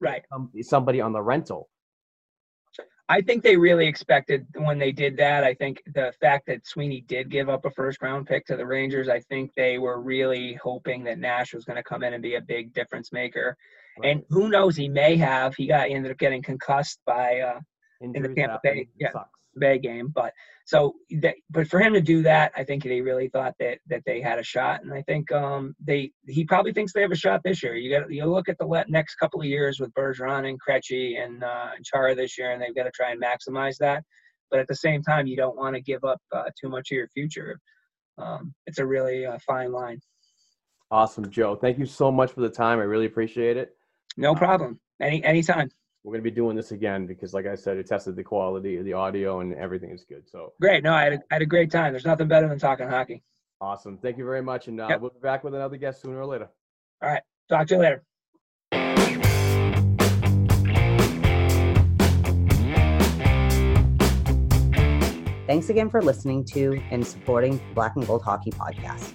right. 0.00 0.22
somebody 0.62 1.00
on 1.00 1.12
the 1.12 1.22
rental. 1.22 1.68
I 3.10 3.22
think 3.22 3.42
they 3.42 3.56
really 3.56 3.86
expected 3.86 4.46
when 4.54 4.78
they 4.78 4.92
did 4.92 5.16
that. 5.16 5.42
I 5.42 5.54
think 5.54 5.82
the 5.94 6.12
fact 6.20 6.46
that 6.46 6.66
Sweeney 6.66 7.00
did 7.00 7.30
give 7.30 7.48
up 7.48 7.64
a 7.64 7.70
first 7.70 8.02
round 8.02 8.26
pick 8.26 8.44
to 8.46 8.56
the 8.56 8.66
Rangers, 8.66 9.08
I 9.08 9.20
think 9.20 9.50
they 9.56 9.78
were 9.78 10.00
really 10.00 10.54
hoping 10.62 11.04
that 11.04 11.18
Nash 11.18 11.54
was 11.54 11.64
going 11.64 11.78
to 11.78 11.82
come 11.82 12.02
in 12.02 12.12
and 12.12 12.22
be 12.22 12.34
a 12.34 12.40
big 12.40 12.74
difference 12.74 13.10
maker. 13.10 13.56
And 14.04 14.22
who 14.28 14.50
knows, 14.50 14.76
he 14.76 14.88
may 14.88 15.16
have. 15.16 15.54
He 15.56 15.66
got 15.66 15.88
he 15.88 15.94
ended 15.94 16.12
up 16.12 16.18
getting 16.18 16.42
concussed 16.42 17.00
by 17.06 17.40
uh, 17.40 17.60
Injuries 18.02 18.36
Tampa 18.36 18.52
happen. 18.52 18.60
Bay, 18.62 18.88
yeah. 18.98 19.12
sucks. 19.12 19.37
Bay 19.58 19.78
game. 19.78 20.12
But 20.14 20.32
so, 20.64 20.94
that, 21.22 21.34
but 21.50 21.66
for 21.68 21.80
him 21.80 21.92
to 21.94 22.00
do 22.00 22.22
that, 22.22 22.52
I 22.56 22.64
think 22.64 22.84
they 22.84 23.00
really 23.00 23.28
thought 23.28 23.54
that 23.60 23.78
that 23.88 24.02
they 24.06 24.20
had 24.20 24.38
a 24.38 24.42
shot, 24.44 24.82
and 24.82 24.92
I 24.92 25.02
think 25.02 25.30
um, 25.32 25.74
they 25.82 26.12
he 26.26 26.44
probably 26.44 26.72
thinks 26.72 26.92
they 26.92 27.02
have 27.02 27.12
a 27.12 27.16
shot 27.16 27.40
this 27.44 27.62
year. 27.62 27.76
You 27.76 27.98
got 27.98 28.10
you 28.10 28.24
look 28.26 28.48
at 28.48 28.58
the 28.58 28.84
next 28.88 29.16
couple 29.16 29.40
of 29.40 29.46
years 29.46 29.80
with 29.80 29.92
Bergeron 29.94 30.48
and 30.48 30.58
Krejci 30.60 31.22
and 31.22 31.42
uh, 31.42 31.70
and 31.74 31.84
Chara 31.84 32.14
this 32.14 32.36
year, 32.38 32.52
and 32.52 32.60
they've 32.60 32.74
got 32.74 32.84
to 32.84 32.90
try 32.90 33.12
and 33.12 33.22
maximize 33.22 33.76
that. 33.78 34.04
But 34.50 34.60
at 34.60 34.68
the 34.68 34.76
same 34.76 35.02
time, 35.02 35.26
you 35.26 35.36
don't 35.36 35.56
want 35.56 35.74
to 35.74 35.80
give 35.80 36.04
up 36.04 36.20
uh, 36.34 36.44
too 36.60 36.68
much 36.68 36.90
of 36.90 36.96
your 36.96 37.08
future. 37.08 37.58
Um, 38.18 38.54
it's 38.66 38.78
a 38.78 38.86
really 38.86 39.26
uh, 39.26 39.38
fine 39.46 39.72
line. 39.72 40.00
Awesome, 40.90 41.30
Joe. 41.30 41.54
Thank 41.54 41.78
you 41.78 41.86
so 41.86 42.10
much 42.10 42.32
for 42.32 42.40
the 42.40 42.48
time. 42.48 42.78
I 42.78 42.84
really 42.84 43.06
appreciate 43.06 43.56
it. 43.56 43.76
No 44.16 44.34
problem. 44.34 44.80
Any 45.00 45.22
anytime. 45.24 45.70
We're 46.08 46.12
going 46.12 46.24
to 46.24 46.30
be 46.30 46.34
doing 46.34 46.56
this 46.56 46.72
again 46.72 47.04
because, 47.04 47.34
like 47.34 47.44
I 47.46 47.54
said, 47.54 47.76
it 47.76 47.86
tested 47.86 48.16
the 48.16 48.24
quality 48.24 48.78
of 48.78 48.86
the 48.86 48.94
audio 48.94 49.40
and 49.40 49.52
everything 49.52 49.90
is 49.90 50.06
good. 50.08 50.26
So 50.26 50.54
Great. 50.58 50.82
No, 50.82 50.94
I 50.94 51.04
had 51.04 51.12
a, 51.12 51.16
I 51.30 51.34
had 51.34 51.42
a 51.42 51.46
great 51.46 51.70
time. 51.70 51.92
There's 51.92 52.06
nothing 52.06 52.28
better 52.28 52.48
than 52.48 52.58
talking 52.58 52.88
hockey. 52.88 53.22
awesome. 53.60 53.98
Thank 53.98 54.16
you 54.16 54.24
very 54.24 54.40
much. 54.40 54.68
And 54.68 54.80
uh, 54.80 54.86
Yep. 54.88 55.00
we'll 55.02 55.10
be 55.10 55.18
back 55.20 55.44
with 55.44 55.54
another 55.54 55.76
guest 55.76 56.00
sooner 56.00 56.18
or 56.18 56.24
later. 56.24 56.48
All 57.02 57.10
right 57.10 57.20
talk 57.50 57.66
to 57.66 57.74
you 57.74 57.80
later. 57.82 58.04
Thanks 65.46 65.70
again 65.70 65.88
for 65.88 66.02
listening 66.02 66.44
to 66.52 66.78
and 66.90 67.06
supporting 67.06 67.58
Black 67.74 67.96
and 67.96 68.06
Gold 68.06 68.22
Hockey 68.22 68.50
Podcast. 68.50 69.14